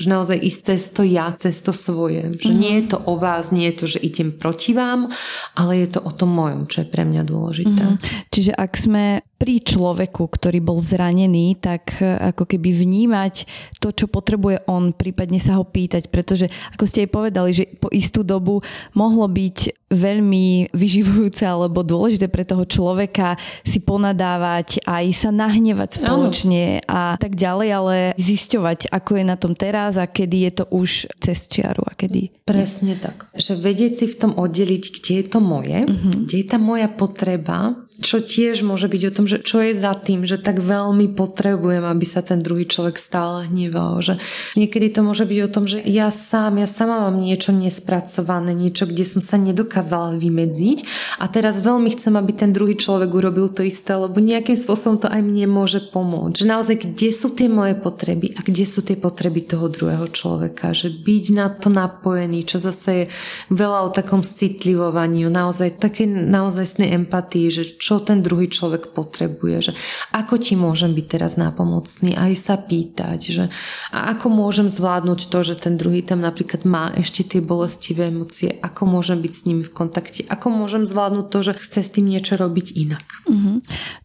[0.00, 2.30] že naozaj ísť cez to ja, cez cez to svoje.
[2.38, 5.10] Že nie je to o vás, nie je to, že idem proti vám,
[5.58, 7.82] ale je to o tom mojom, čo je pre mňa dôležité.
[7.82, 8.30] Mm-hmm.
[8.30, 13.48] Čiže ak sme pri človeku, ktorý bol zranený, tak e, ako keby vnímať
[13.80, 17.88] to, čo potrebuje on, prípadne sa ho pýtať, pretože ako ste aj povedali, že po
[17.88, 18.60] istú dobu
[18.92, 26.84] mohlo byť veľmi vyživujúce alebo dôležité pre toho človeka si ponadávať aj sa nahnevať spoločne
[26.84, 31.08] a tak ďalej, ale zisťovať, ako je na tom teraz a kedy je to už
[31.16, 32.28] cez čiaru a kedy.
[32.44, 33.02] Presne nie.
[33.02, 33.32] tak.
[33.32, 36.28] Že vedieť si v tom oddeliť, kde je to moje, uh-huh.
[36.28, 39.92] kde je tá moja potreba čo tiež môže byť o tom, že čo je za
[39.92, 44.00] tým, že tak veľmi potrebujem, aby sa ten druhý človek stále hneval.
[44.00, 44.14] Že
[44.56, 48.88] niekedy to môže byť o tom, že ja sám, ja sama mám niečo nespracované, niečo,
[48.88, 50.78] kde som sa nedokázala vymedziť
[51.20, 55.08] a teraz veľmi chcem, aby ten druhý človek urobil to isté, lebo nejakým spôsobom to
[55.08, 56.40] aj mne môže pomôcť.
[56.40, 60.72] Že naozaj, kde sú tie moje potreby a kde sú tie potreby toho druhého človeka.
[60.72, 63.04] Že byť na to napojený, čo zase je
[63.52, 69.56] veľa o takom citlivovaní, naozaj také naozajstnej empatii, že čo čo ten druhý človek potrebuje,
[69.66, 69.72] že
[70.14, 73.44] ako ti môžem byť teraz nápomocný, aj sa pýtať, že
[73.90, 78.62] a ako môžem zvládnuť to, že ten druhý tam napríklad má ešte tie bolestivé emócie,
[78.62, 82.06] ako môžem byť s nimi v kontakte, ako môžem zvládnuť to, že chce s tým
[82.06, 83.06] niečo robiť inak.
[83.26, 83.56] Mm-hmm.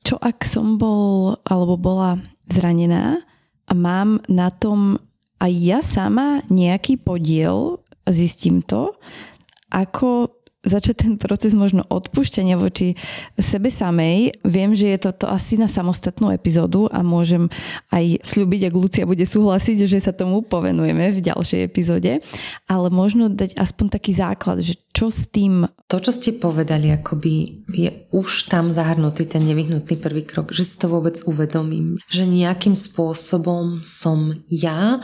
[0.01, 2.17] Čo ak som bol alebo bola
[2.49, 3.21] zranená
[3.69, 4.97] a mám na tom
[5.37, 8.97] aj ja sama nejaký podiel, zistím to,
[9.69, 10.34] ako
[10.65, 12.97] začať ten proces možno odpúšťania voči
[13.37, 14.41] sebe samej.
[14.41, 17.47] Viem, že je toto asi na samostatnú epizódu a môžem
[17.93, 22.19] aj slúbiť, ak Lucia bude súhlasiť, že sa tomu povenujeme v ďalšej epizóde,
[22.65, 25.69] ale možno dať aspoň taký základ, že čo s tým...
[25.91, 30.75] To, čo ste povedali, akoby je už tam zahrnutý ten nevyhnutný prvý krok, že si
[30.81, 35.03] to vôbec uvedomím, že nejakým spôsobom som ja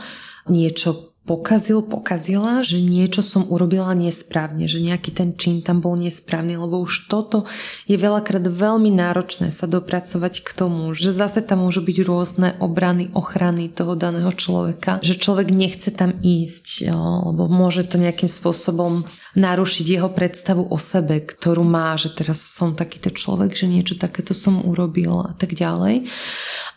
[0.50, 6.58] niečo pokazil, pokazila, že niečo som urobila nesprávne, že nejaký ten čin tam bol nesprávny,
[6.58, 7.46] lebo už toto
[7.86, 13.14] je veľakrát veľmi náročné sa dopracovať k tomu, že zase tam môžu byť rôzne obrany,
[13.14, 16.90] ochrany toho daného človeka, že človek nechce tam ísť,
[17.22, 22.76] lebo môže to nejakým spôsobom narušiť jeho predstavu o sebe, ktorú má, že teraz som
[22.76, 26.04] takýto človek, že niečo takéto som urobil a tak ďalej.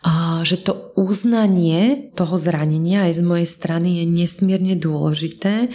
[0.05, 5.73] A že to uznanie toho zranenia aj z mojej strany je nesmierne dôležité,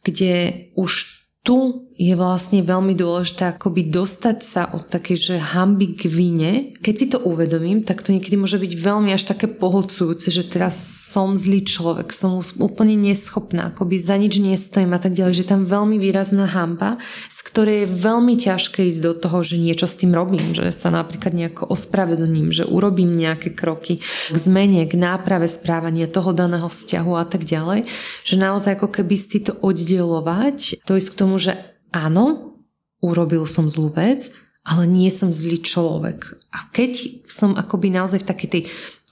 [0.00, 6.10] kde už tu je vlastne veľmi dôležité akoby dostať sa od takej, že hamby k
[6.10, 6.52] vine.
[6.82, 10.74] Keď si to uvedomím, tak to niekedy môže byť veľmi až také pohodcujúce, že teraz
[10.82, 15.62] som zlý človek, som úplne neschopná, akoby za nič nestojím a tak ďalej, že tam
[15.62, 16.98] veľmi výrazná hamba,
[17.30, 20.90] z ktorej je veľmi ťažké ísť do toho, že niečo s tým robím, že sa
[20.90, 27.12] napríklad nejako ospravedlním, že urobím nejaké kroky k zmene, k náprave správania toho daného vzťahu
[27.14, 27.86] a tak ďalej,
[28.26, 31.54] že naozaj ako keby si to oddelovať, to ísť k tomu, že
[31.92, 32.56] áno,
[33.04, 34.32] urobil som zlú vec,
[34.62, 36.38] ale nie som zlý človek.
[36.54, 38.62] A keď som akoby naozaj v takej tej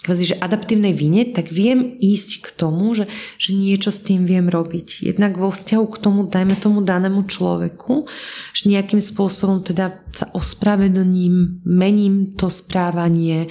[0.01, 3.05] kvázi, že adaptívnej vine, tak viem ísť k tomu, že,
[3.37, 5.05] že niečo s tým viem robiť.
[5.05, 8.09] Jednak vo vzťahu k tomu, dajme tomu danému človeku,
[8.57, 13.47] že nejakým spôsobom teda sa ospravedlním, mením to správanie,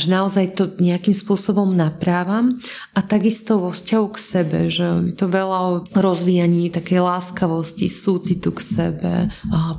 [0.00, 2.56] že naozaj to nejakým spôsobom naprávam
[2.96, 8.56] a takisto vo vzťahu k sebe, že je to veľa o rozvíjaní takej láskavosti, súcitu
[8.56, 9.12] k sebe,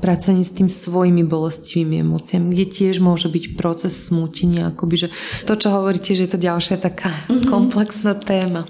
[0.03, 5.13] pracovanie s tým svojimi bolestivými emóciami, kde tiež môže byť proces smútenia, akoby, že
[5.49, 7.45] to, čo hovoríte, že je to ďalšia taká mm-hmm.
[7.45, 8.65] komplexná téma.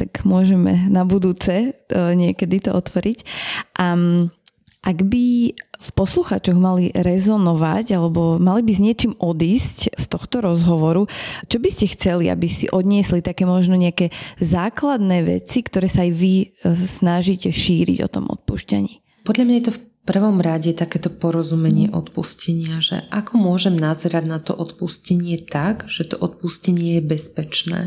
[0.00, 3.28] Tak môžeme na budúce e, niekedy to otvoriť.
[3.76, 3.92] A
[4.80, 11.04] ak by v posluchačoch mali rezonovať alebo mali by s niečím odísť z tohto rozhovoru,
[11.52, 14.08] čo by ste chceli, aby si odniesli také možno nejaké
[14.40, 16.46] základné veci, ktoré sa aj vy e,
[16.88, 19.28] snažíte šíriť o tom odpúšťaní?
[19.28, 19.80] Podľa mňa je to v
[20.10, 26.18] prvom rade takéto porozumenie odpustenia, že ako môžem nazerať na to odpustenie tak, že to
[26.18, 27.80] odpustenie je bezpečné.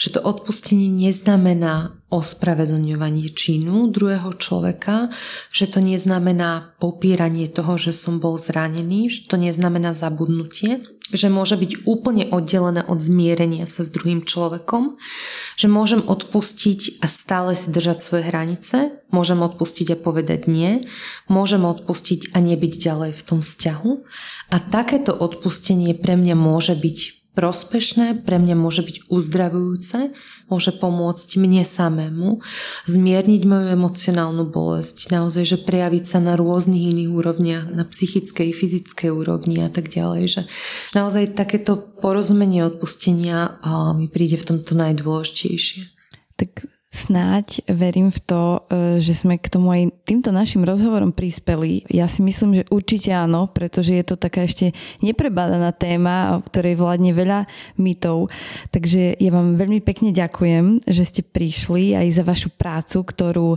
[0.00, 5.12] Že to odpustenie neznamená ospravedlňovanie činu druhého človeka,
[5.52, 10.80] že to neznamená popieranie toho, že som bol zranený, že to neznamená zabudnutie,
[11.12, 14.98] že môže byť úplne oddelené od zmierenia sa s druhým človekom,
[15.54, 18.76] že môžem odpustiť a stále si držať svoje hranice,
[19.12, 20.86] môžem odpustiť a povedať nie,
[21.28, 23.92] môžem odpustiť a nebyť ďalej v tom vzťahu.
[24.50, 30.10] A takéto odpustenie pre mňa môže byť prospešné, pre mňa môže byť uzdravujúce,
[30.50, 32.42] môže pomôcť mne samému,
[32.90, 39.10] zmierniť moju emocionálnu bolesť, naozaj, že prejaviť sa na rôznych iných úrovniach, na psychickej, fyzickej
[39.14, 40.42] úrovni a tak ďalej, že
[40.90, 43.62] naozaj takéto porozumenie odpustenia
[43.94, 45.86] mi príde v tomto najdôležitejšie.
[46.34, 51.86] Tak Snáď verím v to, e, že sme k tomu aj týmto našim rozhovorom prispeli.
[51.86, 56.74] Ja si myslím, že určite áno, pretože je to taká ešte neprebádaná téma, o ktorej
[56.74, 57.46] vládne veľa
[57.78, 58.34] mytov.
[58.74, 63.48] Takže ja vám veľmi pekne ďakujem, že ste prišli aj za vašu prácu, ktorú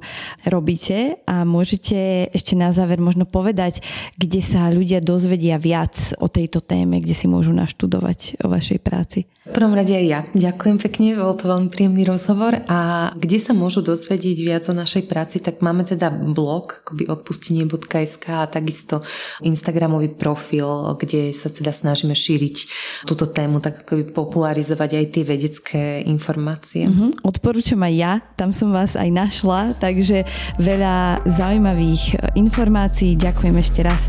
[0.45, 3.81] robíte a môžete ešte na záver možno povedať,
[4.13, 9.25] kde sa ľudia dozvedia viac o tejto téme, kde si môžu naštudovať o vašej práci.
[9.43, 10.23] V prvom rade aj ja.
[10.31, 15.03] Ďakujem pekne, bol to veľmi príjemný rozhovor a kde sa môžu dozvedieť viac o našej
[15.03, 19.03] práci, tak máme teda blog akoby odpustenie.sk a takisto
[19.43, 22.55] Instagramový profil, kde sa teda snažíme šíriť
[23.03, 26.87] túto tému, tak akoby popularizovať aj tie vedecké informácie.
[26.87, 27.27] Mm-hmm.
[27.27, 30.23] Odporúčam aj ja, tam som vás aj našla, takže
[30.55, 33.19] veľa zaujímavých informácií.
[33.19, 34.07] Ďakujem ešte raz.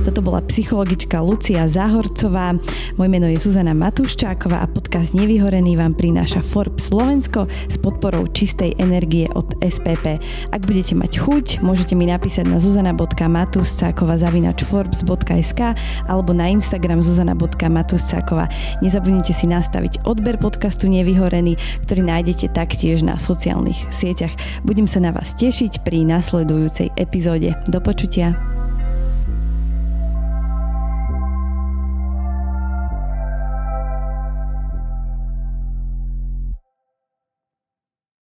[0.00, 2.56] Toto bola psychologička Lucia Zahorcová.
[2.96, 8.80] Moje meno je Zuzana Matuščáková a podcast Nevyhorený vám prináša Forbes Slovensko s podporou čistej
[8.80, 10.16] energie od SPP.
[10.56, 15.76] Ak budete mať chuť, môžete mi napísať na zuzana.matuscáková zavinač forbes.sk
[16.08, 18.48] alebo na Instagram zuzana.matuscáková.
[18.80, 24.32] Nezabudnite si nastaviť odber podcastu Nevyhorený, ktorý nájdete taktiež na sociálnych sieťach.
[24.64, 27.52] Budem sa na vás tešiť pri nasledujúcej epizóde.
[27.68, 28.50] Do počutia.